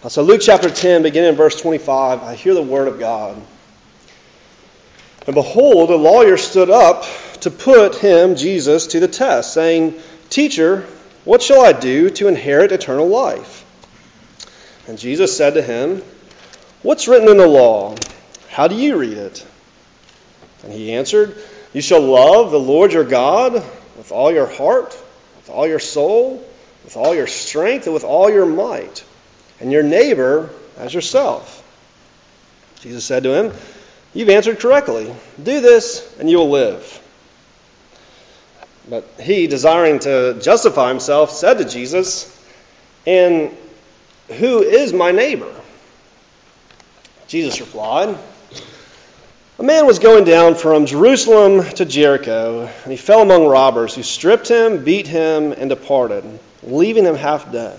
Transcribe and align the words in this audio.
Uh, 0.00 0.08
so, 0.08 0.22
Luke 0.22 0.40
chapter 0.40 0.70
10, 0.70 1.02
beginning 1.02 1.30
in 1.30 1.34
verse 1.34 1.60
25, 1.60 2.22
I 2.22 2.36
hear 2.36 2.54
the 2.54 2.62
word 2.62 2.86
of 2.86 3.00
God. 3.00 3.36
And 5.26 5.34
behold, 5.34 5.90
a 5.90 5.96
lawyer 5.96 6.36
stood 6.36 6.70
up 6.70 7.04
to 7.40 7.50
put 7.50 7.96
him, 7.96 8.36
Jesus, 8.36 8.86
to 8.88 9.00
the 9.00 9.08
test, 9.08 9.52
saying, 9.52 10.00
Teacher, 10.30 10.86
what 11.24 11.42
shall 11.42 11.64
I 11.64 11.72
do 11.72 12.10
to 12.10 12.28
inherit 12.28 12.70
eternal 12.70 13.08
life? 13.08 13.64
And 14.86 14.98
Jesus 14.98 15.36
said 15.36 15.54
to 15.54 15.62
him, 15.62 16.02
What's 16.82 17.08
written 17.08 17.28
in 17.28 17.36
the 17.36 17.48
law? 17.48 17.96
How 18.50 18.68
do 18.68 18.76
you 18.76 18.98
read 18.98 19.18
it? 19.18 19.44
And 20.62 20.72
he 20.72 20.92
answered, 20.92 21.36
You 21.72 21.80
shall 21.82 22.02
love 22.02 22.52
the 22.52 22.60
Lord 22.60 22.92
your 22.92 23.04
God 23.04 23.54
with 23.96 24.12
all 24.12 24.30
your 24.30 24.46
heart, 24.46 24.96
with 25.38 25.50
all 25.50 25.66
your 25.66 25.80
soul, 25.80 26.36
with 26.84 26.96
all 26.96 27.16
your 27.16 27.26
strength, 27.26 27.86
and 27.86 27.94
with 27.94 28.04
all 28.04 28.30
your 28.30 28.46
might, 28.46 29.04
and 29.60 29.72
your 29.72 29.82
neighbor 29.82 30.50
as 30.76 30.94
yourself. 30.94 31.64
Jesus 32.80 33.04
said 33.04 33.24
to 33.24 33.34
him, 33.34 33.52
You've 34.14 34.30
answered 34.30 34.60
correctly. 34.60 35.12
Do 35.42 35.60
this, 35.60 36.16
and 36.18 36.30
you 36.30 36.38
will 36.38 36.50
live. 36.50 37.02
But 38.88 39.04
he, 39.20 39.46
desiring 39.46 39.98
to 40.00 40.38
justify 40.40 40.88
himself, 40.88 41.30
said 41.30 41.58
to 41.58 41.64
Jesus, 41.64 42.34
And 43.06 43.54
who 44.28 44.62
is 44.62 44.92
my 44.92 45.12
neighbor? 45.12 45.52
Jesus 47.26 47.60
replied, 47.60 48.16
A 49.58 49.62
man 49.62 49.86
was 49.86 49.98
going 49.98 50.24
down 50.24 50.54
from 50.54 50.86
Jerusalem 50.86 51.62
to 51.74 51.84
Jericho, 51.84 52.70
and 52.82 52.90
he 52.90 52.96
fell 52.96 53.20
among 53.20 53.46
robbers 53.46 53.94
who 53.94 54.02
stripped 54.02 54.48
him, 54.48 54.84
beat 54.84 55.06
him, 55.06 55.52
and 55.52 55.68
departed, 55.68 56.24
leaving 56.62 57.04
him 57.04 57.16
half 57.16 57.52
dead. 57.52 57.78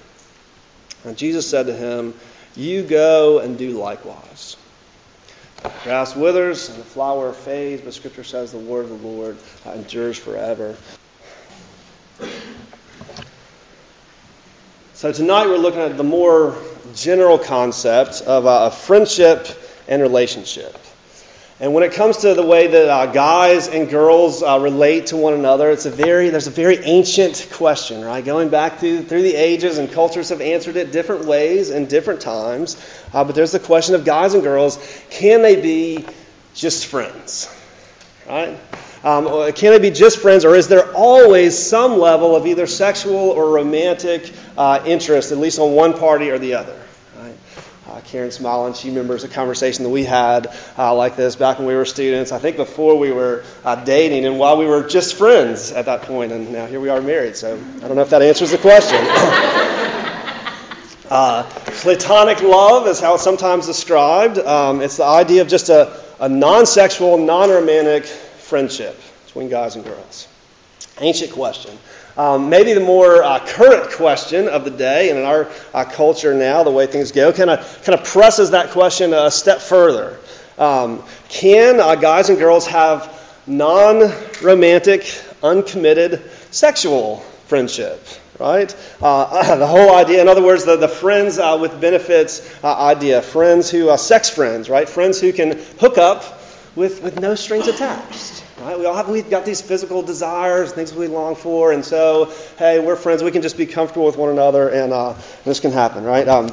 And 1.03 1.17
Jesus 1.17 1.49
said 1.49 1.67
to 1.67 1.73
him, 1.73 2.13
You 2.55 2.83
go 2.83 3.39
and 3.39 3.57
do 3.57 3.71
likewise. 3.71 4.57
Grass 5.83 6.15
withers 6.15 6.69
and 6.69 6.79
the 6.79 6.83
flower 6.83 7.33
fades, 7.33 7.81
but 7.81 7.93
Scripture 7.93 8.23
says 8.23 8.51
the 8.51 8.57
word 8.57 8.85
of 8.85 8.89
the 8.89 9.07
Lord 9.07 9.37
endures 9.65 10.17
forever. 10.17 10.75
So 14.93 15.11
tonight 15.11 15.47
we're 15.47 15.57
looking 15.57 15.81
at 15.81 15.97
the 15.97 16.03
more 16.03 16.55
general 16.93 17.39
concept 17.39 18.21
of 18.21 18.45
uh, 18.45 18.69
friendship 18.69 19.47
and 19.87 20.01
relationship. 20.01 20.77
And 21.61 21.75
when 21.75 21.83
it 21.83 21.93
comes 21.93 22.17
to 22.17 22.33
the 22.33 22.43
way 22.43 22.65
that 22.65 22.89
uh, 22.89 23.05
guys 23.05 23.67
and 23.67 23.87
girls 23.87 24.41
uh, 24.41 24.57
relate 24.59 25.07
to 25.07 25.17
one 25.17 25.35
another, 25.35 25.69
it's 25.69 25.85
a 25.85 25.91
very 25.91 26.31
there's 26.31 26.47
a 26.47 26.49
very 26.51 26.77
ancient 26.77 27.49
question, 27.53 28.03
right? 28.03 28.25
Going 28.25 28.49
back 28.49 28.79
through 28.79 29.03
through 29.03 29.21
the 29.21 29.35
ages, 29.35 29.77
and 29.77 29.91
cultures 29.91 30.29
have 30.29 30.41
answered 30.41 30.75
it 30.75 30.91
different 30.91 31.25
ways 31.25 31.69
and 31.69 31.87
different 31.87 32.21
times. 32.21 32.83
Uh, 33.13 33.23
but 33.25 33.35
there's 33.35 33.51
the 33.51 33.59
question 33.59 33.93
of 33.93 34.05
guys 34.05 34.33
and 34.33 34.41
girls: 34.41 34.79
can 35.11 35.43
they 35.43 35.61
be 35.61 36.03
just 36.55 36.87
friends, 36.87 37.47
right? 38.27 38.57
Um, 39.03 39.53
can 39.53 39.73
they 39.73 39.79
be 39.79 39.91
just 39.91 40.17
friends, 40.17 40.45
or 40.45 40.55
is 40.55 40.67
there 40.67 40.91
always 40.95 41.55
some 41.55 41.99
level 41.99 42.35
of 42.35 42.47
either 42.47 42.65
sexual 42.65 43.29
or 43.29 43.51
romantic 43.51 44.33
uh, 44.57 44.83
interest, 44.87 45.31
at 45.31 45.37
least 45.37 45.59
on 45.59 45.73
one 45.73 45.93
party 45.93 46.31
or 46.31 46.39
the 46.39 46.55
other? 46.55 46.75
Uh, 47.91 47.99
Karen 48.05 48.31
smiling. 48.31 48.73
She 48.73 48.87
remembers 48.87 49.25
a 49.25 49.27
conversation 49.27 49.83
that 49.83 49.89
we 49.89 50.05
had 50.05 50.47
uh, 50.77 50.95
like 50.95 51.17
this 51.17 51.35
back 51.35 51.57
when 51.57 51.67
we 51.67 51.75
were 51.75 51.83
students. 51.83 52.31
I 52.31 52.39
think 52.39 52.55
before 52.55 52.97
we 52.97 53.11
were 53.11 53.43
uh, 53.65 53.83
dating 53.83 54.23
and 54.23 54.39
while 54.39 54.55
we 54.55 54.65
were 54.65 54.87
just 54.87 55.15
friends 55.15 55.73
at 55.73 55.87
that 55.87 56.03
point, 56.03 56.31
and 56.31 56.53
now 56.53 56.67
here 56.67 56.79
we 56.79 56.87
are 56.87 57.01
married. 57.01 57.35
So 57.35 57.53
I 57.53 57.87
don't 57.87 57.97
know 57.97 58.01
if 58.01 58.11
that 58.11 58.21
answers 58.21 58.51
the 58.51 58.59
question. 58.59 58.99
Uh, 61.11 61.43
platonic 61.65 62.41
love 62.41 62.87
is 62.87 63.01
how 63.01 63.15
it's 63.15 63.23
sometimes 63.23 63.65
described. 63.65 64.37
Um, 64.37 64.79
it's 64.79 64.95
the 64.95 65.03
idea 65.03 65.41
of 65.41 65.49
just 65.49 65.67
a, 65.67 66.01
a 66.21 66.29
non 66.29 66.65
sexual, 66.65 67.17
non 67.17 67.49
romantic 67.49 68.05
friendship 68.05 68.97
between 69.25 69.49
guys 69.49 69.75
and 69.75 69.83
girls. 69.83 70.29
Ancient 71.01 71.33
question. 71.33 71.77
Um, 72.17 72.49
maybe 72.49 72.73
the 72.73 72.81
more 72.81 73.23
uh, 73.23 73.39
current 73.45 73.91
question 73.91 74.49
of 74.49 74.65
the 74.65 74.71
day 74.71 75.09
and 75.09 75.19
in 75.19 75.25
our 75.25 75.47
uh, 75.73 75.85
culture 75.85 76.33
now, 76.33 76.63
the 76.63 76.71
way 76.71 76.85
things 76.87 77.11
go, 77.11 77.31
kind 77.31 77.49
of 77.49 77.83
kind 77.83 77.97
of 77.97 78.05
presses 78.05 78.51
that 78.51 78.71
question 78.71 79.13
a 79.13 79.31
step 79.31 79.59
further. 79.59 80.19
Um, 80.57 81.03
can 81.29 81.79
uh, 81.79 81.95
guys 81.95 82.29
and 82.29 82.37
girls 82.37 82.67
have 82.67 83.17
non-romantic, 83.47 85.11
uncommitted 85.41 86.21
sexual 86.51 87.17
friendship? 87.47 88.05
Right? 88.39 88.75
Uh, 89.01 89.55
the 89.57 89.67
whole 89.67 89.95
idea, 89.95 90.21
in 90.21 90.27
other 90.27 90.43
words, 90.43 90.65
the, 90.65 90.75
the 90.75 90.87
friends 90.87 91.39
uh, 91.39 91.57
with 91.61 91.79
benefits 91.79 92.63
uh, 92.63 92.75
idea, 92.75 93.21
friends 93.21 93.71
who, 93.71 93.89
are 93.89 93.97
sex 93.97 94.29
friends, 94.29 94.69
right? 94.69 94.87
Friends 94.87 95.21
who 95.21 95.31
can 95.31 95.57
hook 95.79 95.97
up 95.97 96.23
with, 96.75 97.01
with 97.01 97.19
no 97.19 97.35
strings 97.35 97.67
attached. 97.67 98.40
Right? 98.61 98.77
We 98.77 98.85
all 98.85 98.93
have 98.93 99.09
we've 99.09 99.27
got 99.27 99.43
these 99.43 99.59
physical 99.59 100.03
desires, 100.03 100.71
things 100.71 100.93
we 100.93 101.07
long 101.07 101.35
for, 101.35 101.71
and 101.71 101.83
so 101.83 102.31
hey, 102.59 102.77
we're 102.77 102.95
friends. 102.95 103.23
We 103.23 103.31
can 103.31 103.41
just 103.41 103.57
be 103.57 103.65
comfortable 103.65 104.05
with 104.05 104.17
one 104.17 104.29
another, 104.29 104.69
and 104.69 104.93
uh, 104.93 105.15
this 105.43 105.59
can 105.59 105.71
happen, 105.71 106.03
right? 106.03 106.27
Um, 106.27 106.51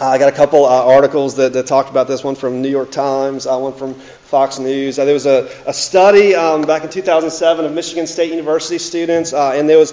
I 0.00 0.16
got 0.16 0.32
a 0.32 0.36
couple 0.36 0.64
uh, 0.64 0.86
articles 0.86 1.36
that, 1.36 1.52
that, 1.52 1.66
talked 1.66 1.90
about 1.90 2.08
this. 2.08 2.24
One 2.24 2.36
from 2.36 2.62
New 2.62 2.70
York 2.70 2.90
Times, 2.90 3.46
uh, 3.46 3.58
one 3.58 3.74
from 3.74 3.92
Fox 3.92 4.58
News. 4.58 4.98
Uh, 4.98 5.04
there 5.04 5.12
was 5.12 5.26
a, 5.26 5.50
a 5.66 5.74
study 5.74 6.34
um, 6.34 6.62
back 6.62 6.84
in 6.84 6.90
2007 6.90 7.66
of 7.66 7.72
Michigan 7.74 8.06
State 8.06 8.30
University 8.30 8.78
students, 8.78 9.34
uh, 9.34 9.52
and 9.52 9.68
there 9.68 9.78
was 9.78 9.92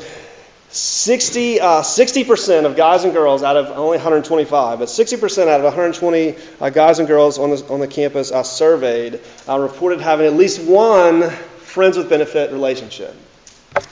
60, 0.71 1.61
uh, 1.61 1.81
60% 1.81 2.65
of 2.65 2.75
guys 2.75 3.03
and 3.03 3.13
girls 3.13 3.41
out 3.41 3.57
of 3.57 3.67
only 3.67 3.97
125, 3.97 4.79
but 4.79 4.87
60% 4.87 5.47
out 5.47 5.59
of 5.59 5.63
120 5.63 6.35
uh, 6.61 6.69
guys 6.69 6.99
and 6.99 7.07
girls 7.07 7.39
on 7.39 7.49
the, 7.49 7.65
on 7.69 7.79
the 7.79 7.87
campus 7.87 8.31
I 8.31 8.43
surveyed 8.43 9.19
uh, 9.47 9.57
reported 9.59 9.99
having 9.99 10.27
at 10.27 10.33
least 10.33 10.61
one 10.61 11.29
friends 11.29 11.97
with 11.97 12.09
benefit 12.09 12.51
relationship. 12.51 13.15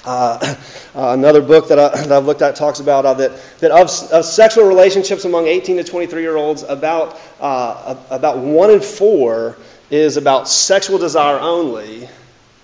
Uh, 0.06 0.38
uh, 0.96 1.14
another 1.14 1.42
book 1.42 1.70
that, 1.70 1.80
I, 1.80 1.98
have 2.14 2.26
looked 2.26 2.42
at 2.42 2.56
talks 2.56 2.80
about 2.80 3.06
uh, 3.06 3.14
that, 3.16 3.32
that 3.60 3.72
of, 3.72 3.90
of, 4.12 4.26
sexual 4.26 4.66
relationships 4.66 5.26
among 5.26 5.48
18 5.48 5.78
to 5.78 5.84
23 5.84 6.22
year 6.22 6.36
olds, 6.36 6.64
about, 6.64 7.20
uh, 7.40 7.96
about 8.10 8.38
one 8.38 8.72
in 8.72 8.81
four 8.81 9.57
is 9.90 10.18
about 10.18 10.48
sexual 10.48 10.98
desire 10.98 11.40
only 11.40 12.10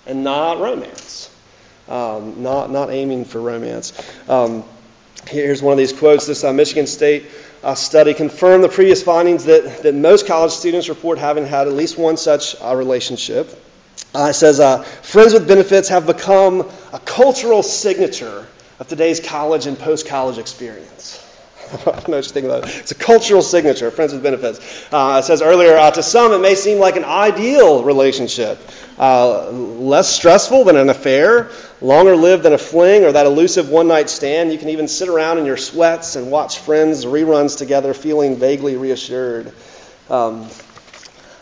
and 0.05 0.23
not 0.23 0.59
romance, 0.59 1.32
um, 1.87 2.41
not, 2.43 2.71
not 2.71 2.89
aiming 2.89 3.25
for 3.25 3.41
romance. 3.41 3.93
Um, 4.29 4.63
here's 5.27 5.61
one 5.61 5.73
of 5.73 5.77
these 5.77 5.93
quotes 5.93 6.27
this 6.27 6.43
uh, 6.43 6.53
Michigan 6.53 6.87
State 6.87 7.25
uh, 7.63 7.75
study 7.75 8.13
confirmed 8.13 8.63
the 8.63 8.69
previous 8.69 9.01
findings 9.03 9.45
that, 9.45 9.83
that 9.83 9.95
most 9.95 10.27
college 10.27 10.51
students 10.51 10.89
report 10.89 11.17
having 11.17 11.45
had 11.45 11.67
at 11.67 11.73
least 11.73 11.97
one 11.97 12.17
such 12.17 12.59
relationship. 12.61 13.49
Uh, 14.13 14.27
it 14.29 14.33
says, 14.33 14.59
uh, 14.59 14.83
Friends 14.83 15.33
with 15.33 15.47
benefits 15.47 15.89
have 15.89 16.05
become 16.05 16.69
a 16.91 16.99
cultural 16.99 17.63
signature 17.63 18.45
of 18.79 18.87
today's 18.87 19.19
college 19.19 19.65
and 19.65 19.77
post 19.79 20.07
college 20.07 20.37
experience. 20.37 21.22
About 22.45 22.67
it. 22.67 22.75
It's 22.77 22.91
a 22.91 22.95
cultural 22.95 23.41
signature, 23.41 23.89
friends 23.89 24.13
with 24.13 24.21
benefits. 24.21 24.59
Uh, 24.93 25.21
it 25.23 25.25
says 25.25 25.41
earlier, 25.41 25.75
uh, 25.75 25.91
to 25.91 26.03
some 26.03 26.31
it 26.33 26.39
may 26.39 26.55
seem 26.55 26.79
like 26.79 26.95
an 26.95 27.03
ideal 27.03 27.83
relationship. 27.83 28.59
Uh, 28.97 29.49
less 29.49 30.09
stressful 30.09 30.65
than 30.65 30.77
an 30.77 30.89
affair, 30.89 31.49
longer 31.81 32.15
lived 32.15 32.43
than 32.43 32.53
a 32.53 32.57
fling 32.57 33.05
or 33.05 33.11
that 33.11 33.25
elusive 33.25 33.69
one 33.69 33.87
night 33.87 34.09
stand. 34.09 34.51
You 34.51 34.59
can 34.59 34.69
even 34.69 34.87
sit 34.87 35.09
around 35.09 35.39
in 35.39 35.45
your 35.45 35.57
sweats 35.57 36.15
and 36.15 36.29
watch 36.29 36.59
friends 36.59 37.05
reruns 37.05 37.57
together, 37.57 37.93
feeling 37.93 38.35
vaguely 38.35 38.75
reassured. 38.75 39.51
Um, 40.09 40.47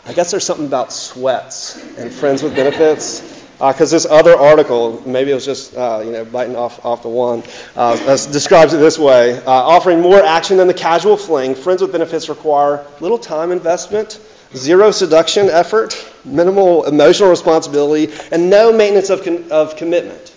I 0.06 0.14
guess 0.14 0.30
there's 0.30 0.44
something 0.44 0.66
about 0.66 0.92
sweats 0.92 1.76
and 1.98 2.10
friends 2.10 2.42
with 2.42 2.56
benefits. 2.56 3.41
Because 3.62 3.92
uh, 3.92 3.96
this 3.96 4.06
other 4.06 4.36
article, 4.36 5.00
maybe 5.06 5.30
it 5.30 5.34
was 5.34 5.44
just 5.44 5.76
uh, 5.76 6.02
you 6.04 6.10
know 6.10 6.24
biting 6.24 6.56
off, 6.56 6.84
off 6.84 7.04
the 7.04 7.08
one, 7.08 7.44
uh, 7.76 7.94
describes 8.32 8.74
it 8.74 8.78
this 8.78 8.98
way: 8.98 9.40
offering 9.46 10.00
more 10.00 10.20
action 10.20 10.56
than 10.56 10.66
the 10.66 10.74
casual 10.74 11.16
fling. 11.16 11.54
Friends 11.54 11.80
with 11.80 11.92
benefits 11.92 12.28
require 12.28 12.84
little 12.98 13.18
time 13.18 13.52
investment, 13.52 14.18
zero 14.52 14.90
seduction 14.90 15.48
effort, 15.48 15.94
minimal 16.24 16.86
emotional 16.86 17.30
responsibility, 17.30 18.12
and 18.32 18.50
no 18.50 18.72
maintenance 18.72 19.10
of, 19.10 19.24
of 19.52 19.76
commitment. 19.76 20.34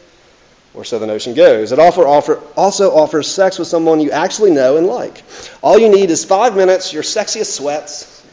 Or 0.76 0.84
so 0.84 1.00
the 1.00 1.08
notion 1.08 1.34
goes. 1.34 1.72
It 1.72 1.80
offer, 1.80 2.06
offer, 2.06 2.40
also 2.56 2.96
offers 2.96 3.28
sex 3.28 3.58
with 3.58 3.68
someone 3.68 4.02
you 4.02 4.12
actually 4.12 4.52
know 4.52 4.78
and 4.78 4.86
like. 4.86 5.24
All 5.64 5.80
you 5.80 5.90
need 5.90 6.12
is 6.12 6.24
five 6.24 6.56
minutes, 6.56 6.94
your 6.94 7.02
sexiest 7.02 7.56
sweats, 7.56 8.24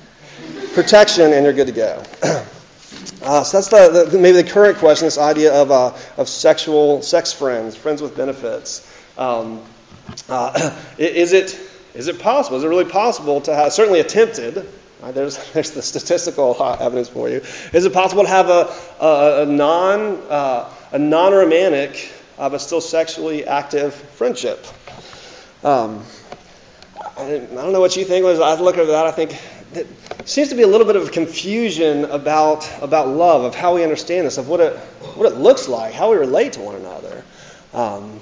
protection, 0.74 1.32
and 1.32 1.44
you're 1.46 1.54
good 1.54 1.68
to 1.68 1.72
go. 1.72 2.02
Uh, 3.24 3.44
so 3.44 3.58
that's 3.58 3.68
the, 3.68 4.10
the, 4.10 4.18
maybe 4.18 4.42
the 4.42 4.50
current 4.50 4.78
question, 4.78 5.06
this 5.06 5.16
idea 5.16 5.54
of, 5.54 5.70
uh, 5.70 5.94
of 6.16 6.28
sexual 6.28 7.02
sex 7.02 7.32
friends, 7.32 7.76
friends 7.76 8.02
with 8.02 8.16
benefits. 8.16 8.84
Um, 9.16 9.62
uh, 10.28 10.76
is, 10.98 11.32
it, 11.32 11.56
is 11.94 12.08
it 12.08 12.18
possible? 12.18 12.58
Is 12.58 12.64
it 12.64 12.68
really 12.68 12.84
possible 12.84 13.40
to 13.42 13.54
have, 13.54 13.72
certainly 13.72 14.00
attempted, 14.00 14.68
right, 15.00 15.14
there's, 15.14 15.36
there's 15.52 15.70
the 15.70 15.82
statistical 15.82 16.60
uh, 16.60 16.76
evidence 16.80 17.08
for 17.08 17.28
you. 17.28 17.42
Is 17.72 17.84
it 17.84 17.92
possible 17.92 18.24
to 18.24 18.28
have 18.28 18.48
a, 18.48 18.74
a, 19.00 19.42
a 19.42 19.46
non, 19.46 20.00
uh, 20.28 20.68
a 20.90 20.98
non-romantic 20.98 22.12
but 22.36 22.58
still 22.58 22.80
sexually 22.80 23.46
active 23.46 23.94
friendship? 23.94 24.66
Um, 25.62 26.02
I, 27.16 27.36
I, 27.36 27.38
don't 27.38 27.72
know 27.72 27.80
what 27.80 27.94
you 27.94 28.04
think. 28.04 28.26
As 28.26 28.40
I 28.40 28.58
look 28.60 28.78
at 28.78 28.88
that, 28.88 29.06
I 29.06 29.12
think 29.12 29.40
there 29.72 29.84
seems 30.24 30.48
to 30.50 30.54
be 30.54 30.62
a 30.62 30.66
little 30.66 30.86
bit 30.86 30.96
of 30.96 31.12
confusion 31.12 32.04
about, 32.06 32.68
about 32.82 33.08
love, 33.08 33.44
of 33.44 33.54
how 33.54 33.74
we 33.74 33.82
understand 33.82 34.26
this, 34.26 34.38
of 34.38 34.48
what 34.48 34.60
it, 34.60 34.76
what 35.16 35.30
it 35.30 35.36
looks 35.36 35.68
like, 35.68 35.94
how 35.94 36.10
we 36.10 36.16
relate 36.16 36.54
to 36.54 36.60
one 36.60 36.76
another. 36.76 37.24
Um, 37.72 38.20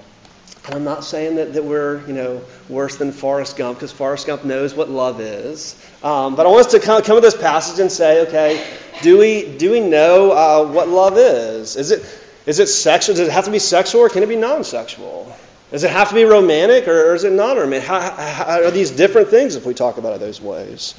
I'm 0.69 0.85
not 0.85 1.05
saying 1.05 1.37
that, 1.37 1.55
that 1.55 1.65
we're, 1.65 2.07
you 2.07 2.13
know, 2.13 2.43
worse 2.69 2.97
than 2.97 3.13
Forrest 3.13 3.57
Gump, 3.57 3.79
because 3.79 3.93
Forrest 3.93 4.27
Gump 4.27 4.45
knows 4.45 4.75
what 4.75 4.89
love 4.89 5.21
is. 5.21 5.75
Um, 6.03 6.37
but 6.37 6.47
I 6.47 6.51
want 6.51 6.67
us 6.67 6.73
to 6.73 6.81
come, 6.81 7.03
come 7.03 7.17
to 7.17 7.21
this 7.21 7.37
passage 7.37 7.81
and 7.81 7.91
say, 7.91 8.27
okay, 8.29 8.65
do 9.03 9.19
we, 9.19 9.57
do 9.57 9.73
we 9.73 9.81
know 9.81 10.31
uh, 10.33 10.71
what 10.71 10.89
love 10.89 11.17
is? 11.17 11.77
Is 11.77 11.91
it, 11.91 12.03
is 12.47 12.59
it 12.59 12.69
sexual? 12.69 13.17
Does 13.17 13.29
it 13.29 13.33
have 13.33 13.47
to 13.47 13.51
be 13.51 13.59
sexual 13.59 14.03
or 14.03 14.09
can 14.09 14.23
it 14.23 14.29
be 14.29 14.37
non 14.37 14.65
sexual? 14.65 15.35
Does 15.71 15.85
it 15.85 15.91
have 15.91 16.09
to 16.09 16.15
be 16.15 16.25
romantic 16.25 16.89
or, 16.89 17.11
or 17.11 17.15
is 17.15 17.25
it 17.25 17.33
non 17.33 17.57
romantic? 17.57 17.89
How, 17.89 18.01
how, 18.01 18.63
are 18.63 18.71
these 18.71 18.91
different 18.91 19.29
things 19.29 19.57
if 19.57 19.65
we 19.65 19.75
talk 19.75 19.99
about 19.99 20.15
it 20.15 20.21
those 20.21 20.41
ways? 20.41 20.95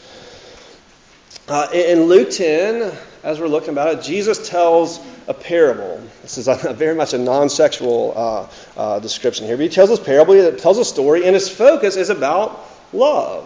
Uh, 1.52 1.68
in 1.74 2.04
Luke 2.04 2.30
10, 2.30 2.98
as 3.26 3.38
we're 3.38 3.50
looking 3.50 3.72
about 3.72 3.94
it, 3.94 4.02
Jesus 4.02 4.48
tells 4.48 5.02
a 5.28 5.34
parable. 5.34 6.02
This 6.22 6.38
is 6.38 6.48
a, 6.48 6.56
very 6.74 6.96
much 6.96 7.14
a 7.14 7.18
non 7.18 7.50
sexual 7.50 8.14
uh, 8.16 8.48
uh, 8.78 9.00
description 9.00 9.48
here. 9.48 9.58
But 9.58 9.64
he 9.64 9.68
tells 9.68 9.90
this 9.90 10.00
parable, 10.00 10.34
he 10.34 10.50
tells 10.58 10.78
a 10.78 10.86
story, 10.86 11.26
and 11.26 11.34
his 11.34 11.50
focus 11.50 11.98
is 11.98 12.10
about 12.10 12.58
love. 12.94 13.44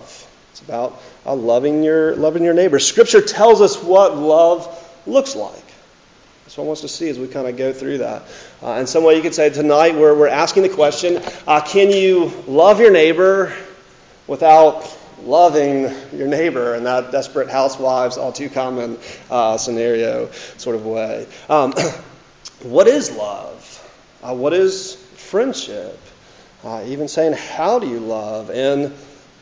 It's 0.52 0.62
about 0.62 1.02
uh, 1.26 1.34
loving, 1.34 1.82
your, 1.82 2.16
loving 2.16 2.44
your 2.44 2.54
neighbor. 2.54 2.78
Scripture 2.78 3.22
tells 3.22 3.60
us 3.60 3.82
what 3.82 4.16
love 4.16 4.68
looks 5.08 5.36
like. 5.36 5.66
That's 6.44 6.58
what 6.58 6.66
I 6.66 6.68
want 6.68 6.78
us 6.78 6.82
to 6.82 6.88
see 6.90 7.10
as 7.10 7.18
we 7.18 7.28
kind 7.28 7.48
of 7.48 7.58
go 7.58 7.74
through 7.74 7.98
that. 7.98 8.22
Uh, 8.62 8.74
in 8.74 8.86
some 8.86 9.04
way, 9.04 9.16
you 9.16 9.24
could 9.24 9.34
say 9.34 9.50
tonight 9.50 9.96
we're, 9.96 10.16
we're 10.16 10.28
asking 10.28 10.62
the 10.62 10.70
question 10.70 11.24
uh, 11.48 11.60
can 11.62 11.90
you 11.90 12.32
love 12.46 12.80
your 12.80 12.92
neighbor 12.92 13.52
without 14.28 14.96
loving 15.24 15.92
your 16.14 16.28
neighbor 16.28 16.76
in 16.76 16.84
that 16.86 17.12
desperate 17.12 17.50
housewives, 17.50 18.18
all 18.18 18.32
too 18.32 18.50
common 18.50 18.98
uh, 19.30 19.58
scenario 19.58 20.32
sort 20.58 20.76
of 20.76 20.86
way. 20.86 21.28
Um, 21.50 21.74
what 22.64 22.88
is 22.88 23.16
love? 23.16 23.72
Uh, 24.22 24.34
what 24.34 24.54
is 24.54 24.96
friendship? 25.16 26.00
Uh, 26.64 26.84
even 26.88 27.08
saying, 27.08 27.34
how 27.34 27.80
do 27.80 27.88
you 27.88 28.00
love? 28.00 28.50
And 28.50 28.94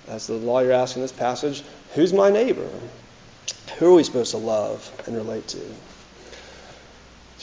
as 0.07 0.27
the 0.27 0.33
lawyer 0.33 0.71
asks 0.71 0.95
in 0.95 1.01
this 1.01 1.11
passage, 1.11 1.63
who's 1.93 2.11
my 2.13 2.29
neighbor? 2.29 2.69
Who 3.77 3.93
are 3.93 3.95
we 3.95 4.03
supposed 4.03 4.31
to 4.31 4.37
love 4.37 4.91
and 5.07 5.15
relate 5.15 5.47
to? 5.49 5.61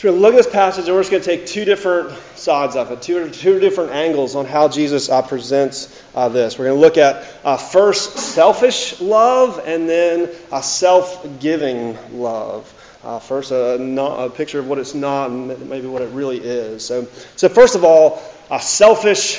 So 0.00 0.08
we're 0.08 0.12
going 0.12 0.22
to 0.22 0.28
look 0.28 0.34
at 0.40 0.46
this 0.46 0.54
passage 0.54 0.86
and 0.86 0.94
we're 0.94 1.02
just 1.02 1.10
going 1.10 1.22
to 1.22 1.28
take 1.28 1.44
two 1.44 1.66
different 1.66 2.16
sides 2.34 2.74
of 2.74 2.90
it, 2.90 3.02
two, 3.02 3.28
two 3.28 3.60
different 3.60 3.92
angles 3.92 4.34
on 4.34 4.46
how 4.46 4.68
Jesus 4.68 5.10
uh, 5.10 5.20
presents 5.20 6.02
uh, 6.14 6.30
this. 6.30 6.58
We're 6.58 6.68
going 6.68 6.78
to 6.78 6.80
look 6.80 6.96
at 6.96 7.30
uh, 7.44 7.58
first 7.58 8.16
selfish 8.16 8.98
love 9.02 9.60
and 9.62 9.86
then 9.86 10.30
a 10.52 10.62
self 10.62 11.38
giving 11.38 11.98
love. 12.18 12.72
Uh, 13.04 13.18
first, 13.18 13.50
a, 13.50 13.76
not, 13.76 14.24
a, 14.24 14.30
picture 14.30 14.58
of 14.58 14.68
what 14.68 14.78
it's 14.78 14.94
not 14.94 15.28
and 15.28 15.68
maybe 15.68 15.86
what 15.86 16.00
it 16.00 16.14
really 16.14 16.38
is. 16.38 16.82
So, 16.82 17.04
so 17.36 17.50
first 17.50 17.74
of 17.74 17.84
all, 17.84 18.22
a 18.50 18.58
selfish 18.58 19.38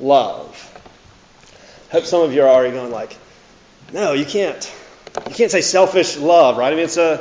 love. 0.00 0.50
I 1.90 1.92
hope 1.92 2.06
some 2.06 2.22
of 2.22 2.32
you 2.32 2.42
are 2.42 2.48
already 2.48 2.74
going 2.74 2.90
like, 2.90 3.16
no, 3.92 4.14
you 4.14 4.26
can't. 4.26 4.68
You 5.28 5.34
can't 5.36 5.52
say 5.52 5.60
selfish 5.60 6.16
love, 6.16 6.56
right? 6.56 6.72
I 6.72 6.74
mean, 6.74 6.86
it's 6.86 6.96
a 6.96 7.18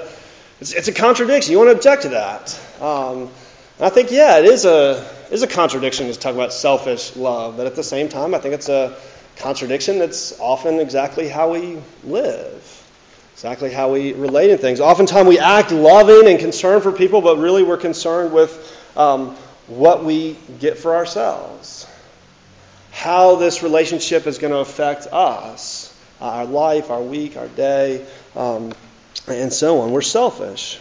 it's, 0.65 0.73
it's 0.73 0.87
a 0.87 0.93
contradiction. 0.93 1.51
You 1.51 1.59
want 1.59 1.69
to 1.69 1.75
object 1.75 2.01
to 2.03 2.09
that. 2.09 2.59
Um, 2.81 3.29
I 3.79 3.89
think, 3.89 4.09
yeah, 4.09 4.39
it 4.39 4.45
is 4.45 4.65
a, 4.65 5.07
is 5.29 5.43
a 5.43 5.47
contradiction 5.47 6.11
to 6.11 6.17
talk 6.17 6.33
about 6.33 6.53
selfish 6.53 7.15
love, 7.15 7.55
but 7.55 7.67
at 7.67 7.75
the 7.75 7.83
same 7.83 8.09
time, 8.09 8.33
I 8.33 8.39
think 8.39 8.55
it's 8.55 8.67
a 8.67 8.97
contradiction 9.35 9.99
that's 9.99 10.39
often 10.39 10.79
exactly 10.79 11.27
how 11.27 11.51
we 11.51 11.77
live, 12.03 12.83
exactly 13.33 13.71
how 13.71 13.93
we 13.93 14.13
relate 14.13 14.49
in 14.49 14.57
things. 14.57 14.79
Oftentimes 14.79 15.27
we 15.27 15.37
act 15.37 15.71
loving 15.71 16.27
and 16.27 16.39
concerned 16.39 16.81
for 16.81 16.91
people, 16.91 17.21
but 17.21 17.37
really 17.37 17.61
we're 17.61 17.77
concerned 17.77 18.33
with 18.33 18.51
um, 18.97 19.35
what 19.67 20.03
we 20.03 20.35
get 20.59 20.79
for 20.79 20.95
ourselves, 20.95 21.85
how 22.91 23.35
this 23.35 23.61
relationship 23.61 24.25
is 24.25 24.39
going 24.39 24.53
to 24.53 24.59
affect 24.59 25.05
us, 25.11 25.95
our 26.19 26.45
life, 26.45 26.89
our 26.89 27.03
week, 27.03 27.37
our 27.37 27.49
day. 27.49 28.03
Um, 28.35 28.73
and 29.27 29.51
so 29.51 29.81
on. 29.81 29.91
We're 29.91 30.01
selfish. 30.01 30.79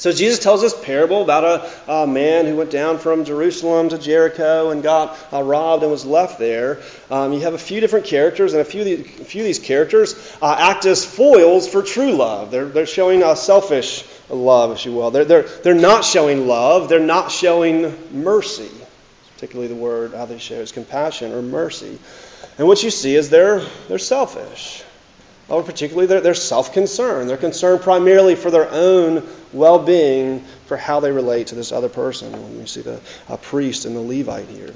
So 0.00 0.12
Jesus 0.12 0.38
tells 0.38 0.62
this 0.62 0.72
parable 0.82 1.22
about 1.22 1.44
a, 1.44 1.92
a, 1.92 2.06
man 2.06 2.46
who 2.46 2.56
went 2.56 2.70
down 2.70 2.96
from 2.96 3.26
Jerusalem 3.26 3.90
to 3.90 3.98
Jericho 3.98 4.70
and 4.70 4.82
got 4.82 5.18
uh, 5.30 5.42
robbed 5.42 5.82
and 5.82 5.92
was 5.92 6.06
left 6.06 6.38
there. 6.38 6.80
Um, 7.10 7.34
you 7.34 7.40
have 7.40 7.52
a 7.52 7.58
few 7.58 7.80
different 7.80 8.06
characters, 8.06 8.54
and 8.54 8.62
a 8.62 8.64
few 8.64 8.80
of 8.80 8.86
these, 8.86 9.06
few 9.28 9.42
of 9.42 9.46
these 9.46 9.58
characters 9.58 10.14
uh, 10.40 10.56
act 10.58 10.86
as 10.86 11.04
foils 11.04 11.68
for 11.68 11.82
true 11.82 12.12
love. 12.12 12.50
They're, 12.50 12.64
they're 12.64 12.86
showing 12.86 13.20
selfish 13.36 14.02
love, 14.30 14.70
if 14.72 14.86
you 14.86 14.94
will. 14.94 15.10
They're, 15.10 15.26
they're, 15.26 15.42
they're 15.42 15.74
not 15.74 16.06
showing 16.06 16.46
love, 16.46 16.88
they're 16.88 17.00
not 17.00 17.30
showing 17.30 17.94
mercy. 18.10 18.70
Particularly 19.34 19.68
the 19.68 19.78
word 19.78 20.14
how 20.14 20.24
they 20.24 20.38
show 20.38 20.54
is 20.54 20.72
compassion 20.72 21.32
or 21.32 21.42
mercy. 21.42 21.98
And 22.56 22.66
what 22.66 22.82
you 22.82 22.90
see 22.90 23.14
is 23.14 23.28
they're, 23.28 23.60
they're 23.88 23.98
selfish 23.98 24.82
or 25.50 25.62
particularly 25.62 26.06
they're, 26.06 26.20
they're 26.20 26.34
self 26.34 26.72
concerned. 26.72 27.28
They're 27.28 27.36
concerned 27.36 27.82
primarily 27.82 28.36
for 28.36 28.50
their 28.50 28.70
own 28.70 29.26
well 29.52 29.78
being, 29.78 30.40
for 30.66 30.76
how 30.76 31.00
they 31.00 31.12
relate 31.12 31.48
to 31.48 31.54
this 31.54 31.72
other 31.72 31.88
person. 31.88 32.32
You 32.58 32.66
see 32.66 32.82
the 32.82 33.00
priest 33.42 33.84
and 33.84 33.96
the 33.96 34.00
Levite 34.00 34.48
here. 34.48 34.72